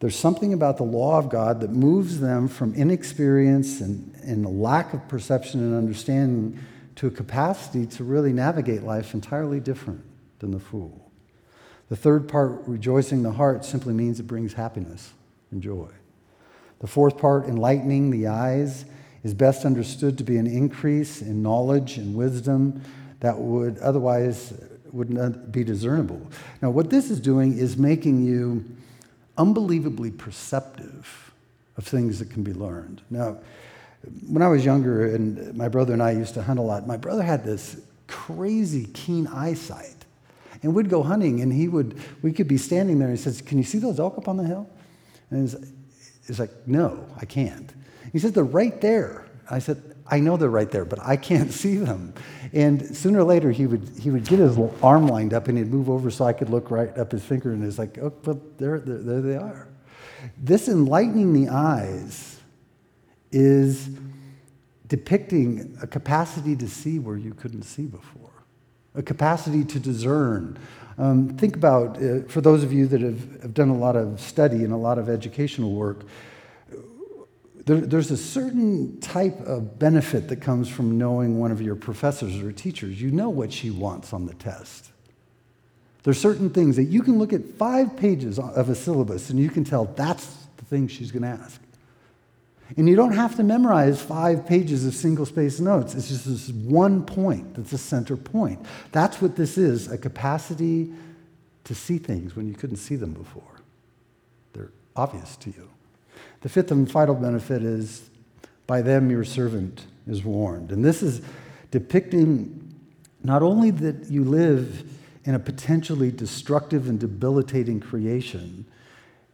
there's 0.00 0.16
something 0.16 0.52
about 0.52 0.76
the 0.76 0.84
law 0.84 1.18
of 1.18 1.28
God 1.28 1.60
that 1.60 1.70
moves 1.70 2.20
them 2.20 2.46
from 2.46 2.74
inexperience 2.74 3.80
and, 3.80 4.14
and 4.22 4.44
a 4.44 4.48
lack 4.48 4.94
of 4.94 5.08
perception 5.08 5.60
and 5.60 5.74
understanding 5.74 6.58
to 6.96 7.08
a 7.08 7.10
capacity 7.10 7.86
to 7.86 8.04
really 8.04 8.32
navigate 8.32 8.82
life 8.82 9.14
entirely 9.14 9.58
different 9.58 10.02
than 10.38 10.52
the 10.52 10.60
fool. 10.60 11.10
The 11.88 11.96
third 11.96 12.28
part, 12.28 12.62
rejoicing 12.66 13.22
the 13.22 13.32
heart, 13.32 13.64
simply 13.64 13.94
means 13.94 14.20
it 14.20 14.26
brings 14.26 14.52
happiness 14.52 15.12
and 15.50 15.62
joy. 15.62 15.88
The 16.80 16.86
fourth 16.86 17.18
part, 17.18 17.46
enlightening 17.46 18.10
the 18.10 18.28
eyes, 18.28 18.84
is 19.24 19.34
best 19.34 19.64
understood 19.64 20.16
to 20.18 20.24
be 20.24 20.36
an 20.36 20.46
increase 20.46 21.22
in 21.22 21.42
knowledge 21.42 21.98
and 21.98 22.14
wisdom 22.14 22.82
that 23.20 23.36
would 23.36 23.78
otherwise 23.78 24.52
would 24.92 25.10
not 25.10 25.52
be 25.52 25.64
discernible. 25.64 26.20
Now, 26.62 26.70
what 26.70 26.90
this 26.90 27.10
is 27.10 27.20
doing 27.20 27.58
is 27.58 27.76
making 27.76 28.24
you 28.24 28.64
unbelievably 29.36 30.12
perceptive 30.12 31.32
of 31.76 31.86
things 31.86 32.18
that 32.18 32.30
can 32.30 32.42
be 32.42 32.52
learned. 32.52 33.02
Now, 33.10 33.38
when 34.26 34.42
I 34.42 34.48
was 34.48 34.64
younger 34.64 35.14
and 35.14 35.54
my 35.56 35.68
brother 35.68 35.92
and 35.92 36.02
I 36.02 36.12
used 36.12 36.34
to 36.34 36.42
hunt 36.42 36.58
a 36.58 36.62
lot, 36.62 36.86
my 36.86 36.96
brother 36.96 37.22
had 37.22 37.44
this 37.44 37.80
crazy 38.06 38.86
keen 38.86 39.26
eyesight. 39.26 39.94
And 40.62 40.74
we'd 40.74 40.88
go 40.88 41.02
hunting 41.02 41.40
and 41.40 41.52
he 41.52 41.68
would, 41.68 42.00
we 42.22 42.32
could 42.32 42.48
be 42.48 42.56
standing 42.56 42.98
there 42.98 43.08
and 43.08 43.16
he 43.16 43.22
says, 43.22 43.40
Can 43.40 43.58
you 43.58 43.64
see 43.64 43.78
those 43.78 44.00
elk 44.00 44.18
up 44.18 44.28
on 44.28 44.36
the 44.36 44.44
hill? 44.44 44.68
And 45.30 45.72
he's, 46.28 46.38
like, 46.38 46.52
No, 46.66 47.04
I 47.20 47.24
can't. 47.24 47.72
He 48.12 48.20
said, 48.20 48.34
They're 48.34 48.44
right 48.44 48.80
there. 48.80 49.26
I 49.50 49.58
said, 49.58 49.82
I 50.10 50.20
know 50.20 50.36
they're 50.36 50.48
right 50.48 50.70
there, 50.70 50.84
but 50.84 51.00
I 51.02 51.16
can't 51.16 51.52
see 51.62 51.76
them. 51.76 52.14
And 52.52 52.96
sooner 52.96 53.20
or 53.20 53.24
later, 53.24 53.50
he 53.50 53.66
would, 53.66 53.90
he 53.98 54.10
would 54.10 54.24
get 54.24 54.38
his 54.38 54.58
arm 54.82 55.08
lined 55.08 55.34
up 55.34 55.48
and 55.48 55.58
he'd 55.58 55.70
move 55.70 55.90
over 55.90 56.10
so 56.10 56.24
I 56.24 56.32
could 56.32 56.48
look 56.48 56.70
right 56.70 56.96
up 56.96 57.12
his 57.12 57.24
finger 57.24 57.52
and 57.52 57.64
it's 57.64 57.78
like, 57.78 57.98
oh, 57.98 58.12
well, 58.24 58.40
there, 58.56 58.78
there, 58.80 58.98
there 58.98 59.20
they 59.20 59.36
are. 59.36 59.68
This 60.36 60.68
enlightening 60.68 61.32
the 61.32 61.50
eyes 61.50 62.40
is 63.30 63.90
depicting 64.86 65.76
a 65.82 65.86
capacity 65.86 66.56
to 66.56 66.68
see 66.68 66.98
where 66.98 67.16
you 67.16 67.34
couldn't 67.34 67.62
see 67.62 67.84
before, 67.84 68.30
a 68.94 69.02
capacity 69.02 69.64
to 69.64 69.78
discern. 69.78 70.58
Um, 70.98 71.28
think 71.36 71.54
about, 71.54 72.02
uh, 72.02 72.22
for 72.28 72.40
those 72.40 72.64
of 72.64 72.72
you 72.72 72.86
that 72.88 73.00
have, 73.00 73.42
have 73.42 73.54
done 73.54 73.68
a 73.68 73.76
lot 73.76 73.94
of 73.94 74.20
study 74.20 74.64
and 74.64 74.72
a 74.72 74.76
lot 74.76 74.98
of 74.98 75.08
educational 75.08 75.72
work, 75.72 76.04
there, 77.64 77.76
there's 77.76 78.10
a 78.10 78.16
certain 78.16 78.98
type 79.00 79.38
of 79.42 79.78
benefit 79.78 80.28
that 80.28 80.40
comes 80.40 80.68
from 80.68 80.98
knowing 80.98 81.38
one 81.38 81.52
of 81.52 81.60
your 81.60 81.76
professors 81.76 82.36
or 82.40 82.50
teachers. 82.50 83.00
You 83.00 83.12
know 83.12 83.28
what 83.28 83.52
she 83.52 83.70
wants 83.70 84.12
on 84.12 84.26
the 84.26 84.34
test. 84.34 84.90
There's 86.02 86.20
certain 86.20 86.50
things 86.50 86.76
that 86.76 86.84
you 86.84 87.02
can 87.02 87.18
look 87.18 87.32
at 87.32 87.44
five 87.44 87.96
pages 87.96 88.38
of 88.38 88.68
a 88.68 88.74
syllabus 88.74 89.30
and 89.30 89.38
you 89.38 89.50
can 89.50 89.64
tell 89.64 89.84
that's 89.84 90.26
the 90.56 90.64
thing 90.64 90.88
she's 90.88 91.12
going 91.12 91.22
to 91.22 91.28
ask. 91.28 91.60
And 92.76 92.88
you 92.88 92.96
don't 92.96 93.12
have 93.12 93.36
to 93.36 93.42
memorize 93.42 94.00
five 94.00 94.46
pages 94.46 94.84
of 94.84 94.94
single 94.94 95.24
space 95.24 95.58
notes. 95.58 95.94
It's 95.94 96.08
just 96.08 96.26
this 96.26 96.50
one 96.50 97.04
point 97.04 97.54
that's 97.54 97.72
a 97.72 97.78
center 97.78 98.16
point. 98.16 98.64
That's 98.92 99.22
what 99.22 99.36
this 99.36 99.56
is 99.56 99.90
a 99.90 99.96
capacity 99.96 100.92
to 101.64 101.74
see 101.74 101.98
things 101.98 102.36
when 102.36 102.46
you 102.46 102.54
couldn't 102.54 102.76
see 102.76 102.96
them 102.96 103.14
before. 103.14 103.62
They're 104.52 104.70
obvious 104.94 105.36
to 105.36 105.50
you. 105.50 105.68
The 106.42 106.48
fifth 106.48 106.70
and 106.70 106.90
final 106.90 107.14
benefit 107.14 107.62
is 107.62 108.10
by 108.66 108.82
them 108.82 109.10
your 109.10 109.24
servant 109.24 109.86
is 110.06 110.22
warned. 110.22 110.70
And 110.70 110.84
this 110.84 111.02
is 111.02 111.22
depicting 111.70 112.74
not 113.24 113.42
only 113.42 113.70
that 113.70 114.10
you 114.10 114.24
live 114.24 114.88
in 115.24 115.34
a 115.34 115.38
potentially 115.38 116.10
destructive 116.10 116.88
and 116.88 117.00
debilitating 117.00 117.80
creation, 117.80 118.66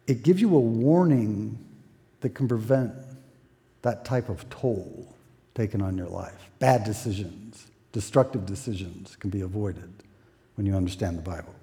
it 0.07 0.23
gives 0.23 0.41
you 0.41 0.55
a 0.55 0.59
warning 0.59 1.57
that 2.21 2.29
can 2.29 2.47
prevent 2.47 2.93
that 3.85 4.03
type 4.03 4.29
of 4.29 4.49
toll 4.49 5.15
taken 5.53 5.79
on 5.79 5.95
your 5.95 6.07
life. 6.07 6.49
Bad 6.57 6.83
decisions, 6.83 7.67
destructive 7.91 8.47
decisions 8.47 9.15
can 9.15 9.29
be 9.29 9.41
avoided 9.41 9.93
when 10.55 10.65
you 10.65 10.75
understand 10.75 11.19
the 11.19 11.21
Bible. 11.21 11.53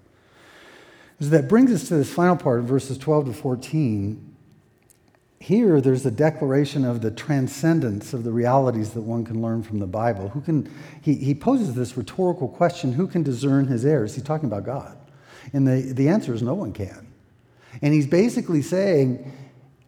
So 1.21 1.27
that 1.31 1.49
brings 1.49 1.73
us 1.73 1.89
to 1.89 1.97
this 1.97 2.13
final 2.15 2.37
part, 2.37 2.63
verses 2.63 2.97
12 2.97 3.27
to 3.27 3.33
14. 3.33 4.37
Here, 5.41 5.81
there's 5.81 6.07
a 6.07 6.13
declaration 6.13 6.85
of 6.85 7.01
the 7.01 7.11
transcendence 7.11 8.15
of 8.15 8.23
the 8.23 8.31
realities 8.31 8.91
that 8.91 9.03
one 9.03 9.25
can 9.25 9.43
learn 9.43 9.65
from 9.65 9.81
the 9.81 9.87
Bible. 9.89 10.29
Who 10.29 10.43
can, 10.43 10.73
he, 11.01 11.15
he 11.15 11.35
poses 11.35 11.75
this 11.75 11.97
rhetorical 11.97 12.47
question 12.47 12.93
who 12.93 13.09
can 13.09 13.25
discern 13.25 13.67
his 13.67 13.85
errors? 13.85 14.15
He's 14.15 14.23
talking 14.23 14.47
about 14.47 14.65
God. 14.65 14.97
And 15.53 15.67
the, 15.67 15.93
the 15.93 16.09
answer 16.09 16.33
is 16.33 16.41
no 16.41 16.55
one 16.55 16.73
can. 16.73 17.09
And 17.83 17.93
he's 17.93 18.07
basically 18.07 18.63
saying, 18.63 19.33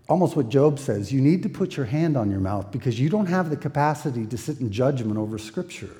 almost 0.08 0.36
what 0.36 0.48
Job 0.48 0.78
says 0.78 1.12
you 1.12 1.20
need 1.20 1.42
to 1.42 1.48
put 1.48 1.76
your 1.76 1.86
hand 1.86 2.16
on 2.16 2.30
your 2.30 2.40
mouth 2.40 2.70
because 2.70 2.98
you 2.98 3.08
don't 3.08 3.26
have 3.26 3.50
the 3.50 3.56
capacity 3.56 4.26
to 4.26 4.36
sit 4.36 4.60
in 4.60 4.70
judgment 4.70 5.18
over 5.18 5.38
Scripture. 5.38 5.94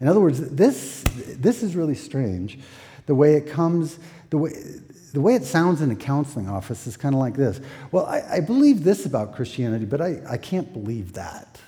In 0.00 0.08
other 0.08 0.20
words, 0.20 0.40
this, 0.50 1.04
this 1.36 1.62
is 1.62 1.74
really 1.74 1.94
strange. 1.94 2.58
The 3.06 3.14
way 3.14 3.34
it 3.34 3.48
comes, 3.48 3.98
the 4.30 4.38
way, 4.38 4.52
the 5.12 5.20
way 5.20 5.34
it 5.34 5.44
sounds 5.44 5.80
in 5.80 5.90
a 5.90 5.96
counseling 5.96 6.48
office 6.48 6.86
is 6.86 6.96
kind 6.96 7.14
of 7.14 7.20
like 7.20 7.34
this 7.34 7.60
Well, 7.90 8.06
I, 8.06 8.22
I 8.34 8.40
believe 8.40 8.84
this 8.84 9.06
about 9.06 9.34
Christianity, 9.34 9.86
but 9.86 10.00
I, 10.00 10.20
I 10.28 10.36
can't 10.36 10.72
believe 10.72 11.14
that. 11.14 11.58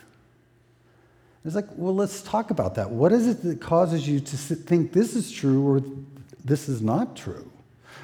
It's 1.45 1.55
like, 1.55 1.69
well, 1.75 1.95
let's 1.95 2.23
talk 2.23 2.51
about 2.51 2.75
that. 2.75 2.91
What 2.91 3.13
is 3.13 3.27
it 3.27 3.43
that 3.45 3.61
causes 3.63 4.07
you 4.07 4.21
to 4.21 4.37
think 4.37 4.93
this 4.93 5.17
is 5.17 5.33
true 5.33 5.67
or 5.67 5.83
this 6.45 6.69
is 6.69 6.83
not 6.83 7.17
true? 7.17 7.50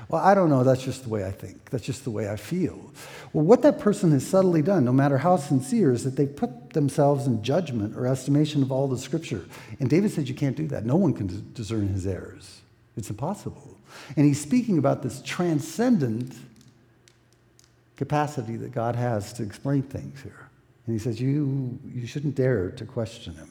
Well, 0.09 0.23
I 0.23 0.35
don't 0.35 0.49
know. 0.49 0.62
That's 0.62 0.83
just 0.83 1.03
the 1.03 1.09
way 1.09 1.27
I 1.27 1.33
think. 1.33 1.71
That's 1.71 1.85
just 1.85 2.05
the 2.05 2.11
way 2.11 2.31
I 2.31 2.37
feel. 2.37 2.92
Well, 3.33 3.45
what 3.45 3.62
that 3.62 3.81
person 3.81 4.12
has 4.12 4.25
subtly 4.27 4.62
done, 4.62 4.85
no 4.85 4.92
matter 4.92 5.19
how 5.19 5.37
sincere, 5.37 5.92
is 5.92 6.05
that 6.05 6.16
they've 6.16 6.35
put 6.35 6.71
themselves 6.71 7.27
in 7.27 7.42
judgment 7.42 7.97
or 7.97 8.07
estimation 8.07 8.62
of 8.62 8.71
all 8.71 8.87
the 8.87 8.99
scripture. 8.99 9.45
And 9.81 9.90
David 9.90 10.12
says 10.12 10.29
you 10.29 10.35
can't 10.35 10.57
do 10.57 10.69
that. 10.69 10.87
No 10.87 10.97
one 10.97 11.12
can 11.12 11.53
discern 11.55 11.88
his 11.88 12.07
errors, 12.07 12.61
it's 12.97 13.11
impossible. 13.11 13.77
And 14.16 14.27
he's 14.27 14.40
speaking 14.40 14.79
about 14.79 15.03
this 15.03 15.23
transcendent 15.23 16.35
capacity 17.97 18.57
that 18.57 18.73
God 18.73 18.95
has 18.95 19.33
to 19.35 19.42
explain 19.42 19.83
things 19.83 20.23
here. 20.23 20.49
And 20.87 20.95
he 20.95 20.99
says, 20.99 21.21
You, 21.21 21.79
you 21.92 22.07
shouldn't 22.07 22.35
dare 22.35 22.71
to 22.73 22.85
question 22.85 23.35
him. 23.35 23.49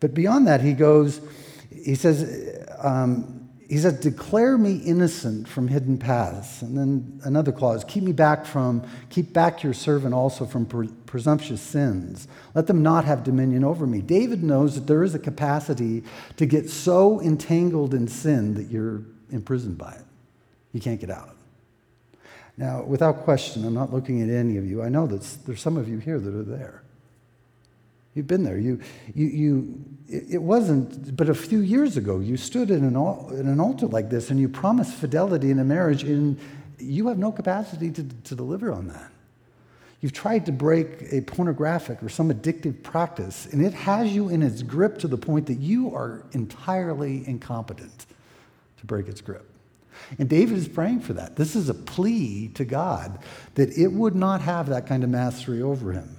But 0.00 0.14
beyond 0.14 0.46
that, 0.46 0.60
he 0.60 0.74
goes, 0.74 1.20
he 1.70 1.94
says, 1.94 2.66
um, 2.78 3.47
he 3.68 3.76
says, 3.76 4.00
declare 4.00 4.56
me 4.56 4.76
innocent 4.76 5.46
from 5.46 5.68
hidden 5.68 5.98
paths. 5.98 6.62
And 6.62 6.76
then 6.76 7.20
another 7.24 7.52
clause, 7.52 7.84
keep 7.84 8.02
me 8.02 8.12
back 8.12 8.46
from, 8.46 8.82
keep 9.10 9.34
back 9.34 9.62
your 9.62 9.74
servant 9.74 10.14
also 10.14 10.46
from 10.46 10.64
pre- 10.64 10.88
presumptuous 11.04 11.60
sins. 11.60 12.28
Let 12.54 12.66
them 12.66 12.82
not 12.82 13.04
have 13.04 13.24
dominion 13.24 13.64
over 13.64 13.86
me. 13.86 14.00
David 14.00 14.42
knows 14.42 14.74
that 14.76 14.86
there 14.86 15.04
is 15.04 15.14
a 15.14 15.18
capacity 15.18 16.02
to 16.38 16.46
get 16.46 16.70
so 16.70 17.20
entangled 17.20 17.92
in 17.92 18.08
sin 18.08 18.54
that 18.54 18.70
you're 18.70 19.02
imprisoned 19.30 19.76
by 19.76 19.92
it. 19.92 20.04
You 20.72 20.80
can't 20.80 20.98
get 20.98 21.10
out. 21.10 21.36
Now, 22.56 22.82
without 22.84 23.24
question, 23.24 23.66
I'm 23.66 23.74
not 23.74 23.92
looking 23.92 24.22
at 24.22 24.30
any 24.30 24.56
of 24.56 24.64
you. 24.64 24.82
I 24.82 24.88
know 24.88 25.06
that 25.06 25.20
there's 25.44 25.60
some 25.60 25.76
of 25.76 25.88
you 25.88 25.98
here 25.98 26.18
that 26.18 26.34
are 26.34 26.42
there. 26.42 26.82
You've 28.18 28.26
been 28.26 28.42
there. 28.42 28.58
You, 28.58 28.80
you, 29.14 29.26
you, 29.26 29.84
it 30.08 30.42
wasn't, 30.42 31.16
but 31.16 31.28
a 31.28 31.34
few 31.34 31.60
years 31.60 31.96
ago, 31.96 32.18
you 32.18 32.36
stood 32.36 32.68
in 32.72 32.84
an, 32.84 32.96
in 32.96 33.46
an 33.46 33.60
altar 33.60 33.86
like 33.86 34.10
this 34.10 34.30
and 34.30 34.40
you 34.40 34.48
promised 34.48 34.92
fidelity 34.94 35.52
in 35.52 35.60
a 35.60 35.64
marriage, 35.64 36.02
and 36.02 36.36
you 36.80 37.06
have 37.06 37.16
no 37.16 37.30
capacity 37.30 37.92
to, 37.92 38.02
to 38.24 38.34
deliver 38.34 38.72
on 38.72 38.88
that. 38.88 39.12
You've 40.00 40.12
tried 40.12 40.46
to 40.46 40.52
break 40.52 41.12
a 41.12 41.20
pornographic 41.20 42.02
or 42.02 42.08
some 42.08 42.32
addictive 42.32 42.82
practice, 42.82 43.46
and 43.46 43.64
it 43.64 43.72
has 43.72 44.12
you 44.12 44.30
in 44.30 44.42
its 44.42 44.62
grip 44.62 44.98
to 44.98 45.06
the 45.06 45.16
point 45.16 45.46
that 45.46 45.60
you 45.60 45.94
are 45.94 46.24
entirely 46.32 47.22
incompetent 47.28 48.06
to 48.78 48.86
break 48.86 49.06
its 49.06 49.20
grip. 49.20 49.48
And 50.18 50.28
David 50.28 50.58
is 50.58 50.66
praying 50.66 51.02
for 51.02 51.12
that. 51.12 51.36
This 51.36 51.54
is 51.54 51.68
a 51.68 51.74
plea 51.74 52.48
to 52.54 52.64
God 52.64 53.20
that 53.54 53.78
it 53.78 53.92
would 53.92 54.16
not 54.16 54.40
have 54.40 54.70
that 54.70 54.88
kind 54.88 55.04
of 55.04 55.10
mastery 55.10 55.62
over 55.62 55.92
him. 55.92 56.16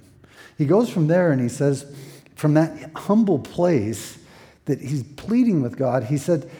He 0.60 0.66
goes 0.66 0.90
from 0.90 1.06
there 1.06 1.32
and 1.32 1.40
he 1.40 1.48
says, 1.48 1.90
from 2.34 2.52
that 2.52 2.90
humble 2.94 3.38
place 3.38 4.18
that 4.66 4.78
he's 4.78 5.02
pleading 5.02 5.62
with 5.62 5.78
God, 5.78 6.04
he 6.04 6.18
said, 6.18 6.50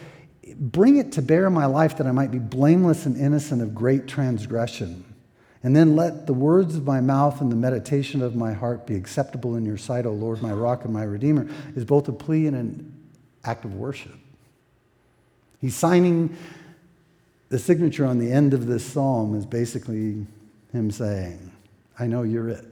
Bring 0.57 0.97
it 0.97 1.11
to 1.11 1.21
bear 1.21 1.45
in 1.45 1.53
my 1.53 1.67
life 1.67 1.97
that 1.97 2.07
I 2.07 2.11
might 2.11 2.31
be 2.31 2.39
blameless 2.39 3.05
and 3.05 3.15
innocent 3.15 3.61
of 3.61 3.75
great 3.75 4.07
transgression. 4.07 5.05
And 5.61 5.75
then 5.75 5.95
let 5.95 6.25
the 6.25 6.33
words 6.33 6.75
of 6.77 6.83
my 6.83 6.99
mouth 6.99 7.41
and 7.41 7.51
the 7.51 7.55
meditation 7.55 8.23
of 8.23 8.35
my 8.35 8.53
heart 8.53 8.87
be 8.87 8.95
acceptable 8.95 9.55
in 9.55 9.67
your 9.67 9.77
sight, 9.77 10.07
O 10.07 10.13
Lord, 10.13 10.41
my 10.41 10.51
rock 10.51 10.83
and 10.83 10.91
my 10.91 11.03
redeemer, 11.03 11.47
is 11.75 11.85
both 11.85 12.07
a 12.07 12.11
plea 12.11 12.47
and 12.47 12.55
an 12.55 12.93
act 13.43 13.65
of 13.65 13.75
worship. 13.75 14.15
He's 15.59 15.75
signing 15.75 16.35
the 17.49 17.59
signature 17.59 18.07
on 18.07 18.17
the 18.17 18.31
end 18.31 18.55
of 18.55 18.65
this 18.65 18.83
psalm 18.83 19.35
is 19.35 19.45
basically 19.45 20.25
him 20.71 20.89
saying, 20.89 21.51
I 21.99 22.07
know 22.07 22.23
you're 22.23 22.49
it. 22.49 22.65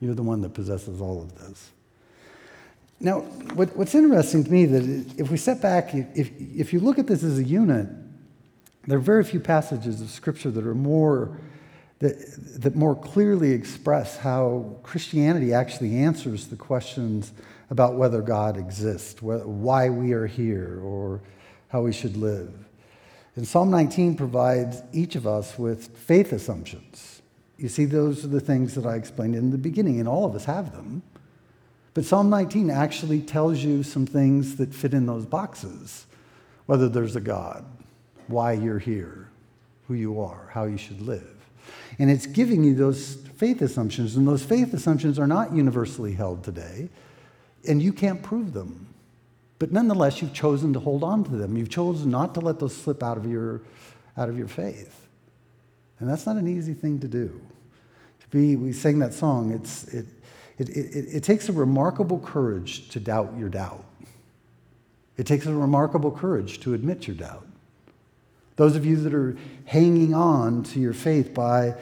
You're 0.00 0.14
the 0.14 0.22
one 0.22 0.40
that 0.42 0.54
possesses 0.54 1.00
all 1.00 1.20
of 1.20 1.38
this. 1.38 1.70
Now, 3.00 3.20
what, 3.54 3.76
what's 3.76 3.94
interesting 3.94 4.44
to 4.44 4.50
me 4.50 4.66
that 4.66 5.14
if 5.18 5.30
we 5.30 5.36
step 5.36 5.60
back, 5.60 5.94
if, 5.94 6.30
if 6.38 6.72
you 6.72 6.80
look 6.80 6.98
at 6.98 7.06
this 7.06 7.22
as 7.22 7.38
a 7.38 7.44
unit, 7.44 7.88
there 8.86 8.98
are 8.98 9.00
very 9.00 9.24
few 9.24 9.40
passages 9.40 10.00
of 10.00 10.10
Scripture 10.10 10.50
that 10.50 10.66
are 10.66 10.74
more 10.74 11.38
that, 12.00 12.16
that 12.62 12.76
more 12.76 12.94
clearly 12.94 13.50
express 13.50 14.16
how 14.16 14.76
Christianity 14.84 15.52
actually 15.52 15.96
answers 15.96 16.46
the 16.46 16.56
questions 16.56 17.32
about 17.70 17.96
whether 17.96 18.22
God 18.22 18.56
exists, 18.56 19.20
why 19.20 19.88
we 19.90 20.12
are 20.12 20.26
here, 20.26 20.80
or 20.82 21.20
how 21.68 21.82
we 21.82 21.92
should 21.92 22.16
live. 22.16 22.52
And 23.36 23.46
Psalm 23.46 23.70
19 23.70 24.16
provides 24.16 24.82
each 24.92 25.16
of 25.16 25.26
us 25.26 25.58
with 25.58 25.88
faith 25.96 26.32
assumptions 26.32 27.17
You 27.58 27.68
see, 27.68 27.84
those 27.84 28.24
are 28.24 28.28
the 28.28 28.40
things 28.40 28.74
that 28.76 28.86
I 28.86 28.94
explained 28.94 29.34
in 29.34 29.50
the 29.50 29.58
beginning, 29.58 29.98
and 29.98 30.08
all 30.08 30.24
of 30.24 30.34
us 30.34 30.44
have 30.44 30.72
them. 30.72 31.02
But 31.92 32.04
Psalm 32.04 32.30
19 32.30 32.70
actually 32.70 33.20
tells 33.20 33.58
you 33.58 33.82
some 33.82 34.06
things 34.06 34.56
that 34.56 34.72
fit 34.72 34.94
in 34.94 35.06
those 35.06 35.26
boxes 35.26 36.06
whether 36.66 36.88
there's 36.88 37.16
a 37.16 37.20
God, 37.20 37.64
why 38.26 38.52
you're 38.52 38.78
here, 38.78 39.28
who 39.86 39.94
you 39.94 40.20
are, 40.20 40.50
how 40.52 40.64
you 40.64 40.76
should 40.76 41.00
live. 41.00 41.34
And 41.98 42.10
it's 42.10 42.26
giving 42.26 42.62
you 42.62 42.74
those 42.74 43.14
faith 43.36 43.62
assumptions, 43.62 44.16
and 44.16 44.28
those 44.28 44.44
faith 44.44 44.74
assumptions 44.74 45.18
are 45.18 45.26
not 45.26 45.52
universally 45.52 46.12
held 46.12 46.44
today, 46.44 46.90
and 47.66 47.82
you 47.82 47.92
can't 47.92 48.22
prove 48.22 48.52
them. 48.52 48.86
But 49.58 49.72
nonetheless, 49.72 50.20
you've 50.20 50.34
chosen 50.34 50.74
to 50.74 50.78
hold 50.78 51.02
on 51.02 51.24
to 51.24 51.30
them. 51.30 51.56
You've 51.56 51.70
chosen 51.70 52.10
not 52.10 52.34
to 52.34 52.40
let 52.40 52.60
those 52.60 52.76
slip 52.76 53.02
out 53.02 53.16
of 53.16 53.26
your, 53.26 53.62
out 54.16 54.28
of 54.28 54.38
your 54.38 54.46
faith. 54.46 55.07
And 56.00 56.08
that's 56.08 56.26
not 56.26 56.36
an 56.36 56.46
easy 56.46 56.74
thing 56.74 57.00
to 57.00 57.08
do. 57.08 57.40
To 58.20 58.28
be, 58.28 58.56
we 58.56 58.72
sang 58.72 58.98
that 59.00 59.14
song, 59.14 59.52
it's, 59.52 59.84
it, 59.88 60.06
it, 60.58 60.68
it, 60.68 61.16
it 61.16 61.24
takes 61.24 61.48
a 61.48 61.52
remarkable 61.52 62.18
courage 62.18 62.88
to 62.90 63.00
doubt 63.00 63.34
your 63.38 63.48
doubt. 63.48 63.84
It 65.16 65.26
takes 65.26 65.46
a 65.46 65.54
remarkable 65.54 66.12
courage 66.12 66.60
to 66.60 66.74
admit 66.74 67.06
your 67.06 67.16
doubt. 67.16 67.46
Those 68.56 68.76
of 68.76 68.84
you 68.84 68.96
that 68.96 69.14
are 69.14 69.36
hanging 69.66 70.14
on 70.14 70.62
to 70.64 70.80
your 70.80 70.92
faith 70.92 71.34
by 71.34 71.74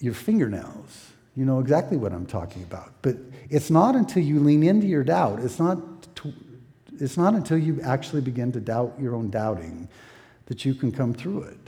your 0.00 0.14
fingernails, 0.14 1.10
you 1.36 1.44
know 1.44 1.58
exactly 1.60 1.96
what 1.96 2.12
I'm 2.12 2.26
talking 2.26 2.62
about. 2.62 2.92
But 3.02 3.16
it's 3.50 3.70
not 3.70 3.94
until 3.94 4.22
you 4.22 4.40
lean 4.40 4.62
into 4.62 4.86
your 4.86 5.04
doubt, 5.04 5.40
it's 5.40 5.58
not, 5.58 6.14
to, 6.16 6.32
it's 6.98 7.16
not 7.16 7.34
until 7.34 7.58
you 7.58 7.80
actually 7.82 8.20
begin 8.20 8.52
to 8.52 8.60
doubt 8.60 8.94
your 9.00 9.14
own 9.14 9.30
doubting 9.30 9.88
that 10.46 10.64
you 10.64 10.74
can 10.74 10.92
come 10.92 11.12
through 11.12 11.42
it. 11.42 11.58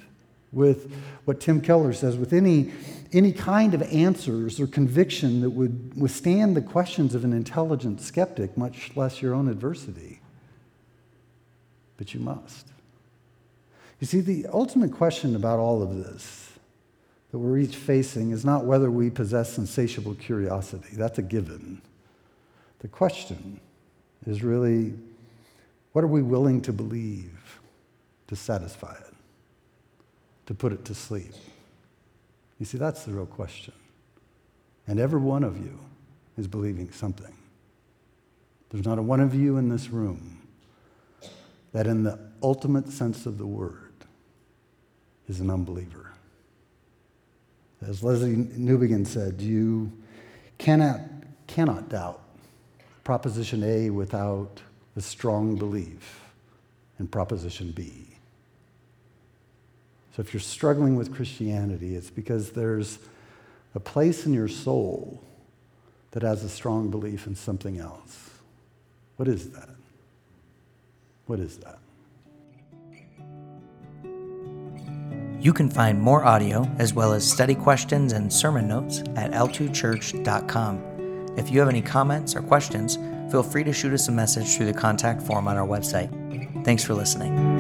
With 0.53 0.93
what 1.25 1.41
Tim 1.41 1.61
Keller 1.61 1.93
says, 1.93 2.17
with 2.17 2.33
any, 2.33 2.73
any 3.13 3.33
kind 3.33 3.75
of 3.75 3.83
answers 3.83 4.59
or 4.59 4.67
conviction 4.67 5.43
that 5.43 5.51
would 5.51 5.93
withstand 6.01 6.57
the 6.57 6.63
questions 6.63 7.15
of 7.15 7.25
an 7.25 7.33
intelligent 7.33 8.01
skeptic, 8.01 8.57
much 8.57 8.97
less 8.97 9.21
your 9.21 9.35
own 9.35 9.49
adversity. 9.49 10.21
But 11.99 12.15
you 12.15 12.21
must. 12.21 12.67
You 14.01 14.07
see, 14.07 14.21
the 14.21 14.47
ultimate 14.53 14.93
question 14.93 15.35
about 15.37 15.59
all 15.59 15.83
of 15.83 15.97
this 15.97 16.49
that 17.31 17.39
we're 17.39 17.59
each 17.59 17.77
facing 17.77 18.31
is 18.31 18.45
not 18.45 18.65
whether 18.65 18.91
we 18.91 19.11
possess 19.11 19.59
insatiable 19.59 20.15
curiosity. 20.15 20.89
That's 20.93 21.19
a 21.19 21.23
given. 21.23 21.83
The 22.79 22.89
question 22.89 23.61
is 24.27 24.43
really 24.43 24.95
what 25.93 26.05
are 26.05 26.09
we 26.09 26.23
willing 26.23 26.63
to 26.63 26.73
believe 26.73 27.61
to 28.29 28.37
satisfy 28.37 28.95
it, 28.95 29.08
to 30.49 30.55
put 30.55 30.73
it 30.73 30.83
to 30.87 30.95
sleep? 30.95 31.35
You 32.59 32.65
see, 32.65 32.79
that's 32.79 33.05
the 33.05 33.13
real 33.13 33.27
question. 33.27 33.75
And 34.87 34.99
every 34.99 35.21
one 35.21 35.45
of 35.45 35.59
you 35.59 35.79
is 36.39 36.47
believing 36.47 36.91
something. 36.91 37.35
There's 38.71 38.87
not 38.87 38.99
a 38.99 39.03
one 39.03 39.21
of 39.21 39.35
you 39.35 39.59
in 39.59 39.69
this 39.69 39.91
room 39.91 40.41
that, 41.73 41.87
in 41.87 42.03
the 42.03 42.19
ultimate 42.43 42.89
sense 42.89 43.27
of 43.27 43.37
the 43.37 43.47
word, 43.47 43.93
is 45.29 45.41
an 45.41 45.51
unbeliever. 45.51 46.13
As 47.87 48.01
Lesslie 48.01 48.51
Newbigin 48.59 49.07
said, 49.07 49.43
you 49.43 49.93
cannot, 50.57 51.01
cannot 51.47 51.91
doubt 51.91 52.23
Proposition 53.05 53.63
A 53.63 53.91
without 53.91 54.63
a 54.97 55.03
strong 55.03 55.57
belief 55.57 56.23
in 56.99 57.07
Proposition 57.07 57.71
B. 57.71 58.18
So 60.19 60.23
if 60.23 60.35
you're 60.35 60.41
struggling 60.41 60.97
with 60.97 61.15
Christianity, 61.15 61.95
it's 61.95 62.11
because 62.11 62.51
there's 62.51 62.99
a 63.77 63.79
place 63.79 64.27
in 64.27 64.33
your 64.33 64.49
soul 64.49 65.23
that 66.11 66.25
has 66.25 66.43
a 66.43 66.49
strong 66.49 66.91
belief 66.91 67.29
in 67.29 67.37
something 67.37 67.79
else. 67.79 68.31
What 69.15 69.29
is 69.29 69.51
that? 69.51 69.69
What 71.27 71.39
is 71.39 71.59
that? 71.59 71.79
You 75.41 75.53
can 75.53 75.71
find 75.71 76.03
more 76.03 76.25
audio 76.25 76.69
as 76.81 76.93
well 76.93 77.13
as 77.13 77.31
study 77.31 77.55
questions 77.55 78.13
and 78.13 78.33
sermon 78.33 78.67
notes 78.67 79.05
at 79.15 79.31
l2church.com. 79.31 81.37
If 81.39 81.49
you 81.49 81.61
have 81.61 81.69
any 81.69 81.83
comments 81.83 82.35
or 82.35 82.43
questions, 82.43 82.97
feel 83.31 83.45
free 83.45 83.63
to 83.63 83.73
shoot 83.73 83.93
us 83.93 84.09
a 84.09 84.13
message 84.13 84.57
through 84.57 84.67
the 84.67 84.75
contact 84.75 85.23
form 85.23 85.47
on 85.47 85.57
our 85.57 85.69
website. 85.69 86.65
Thanks 86.65 86.83
for 86.83 86.95
listening. 86.95 87.58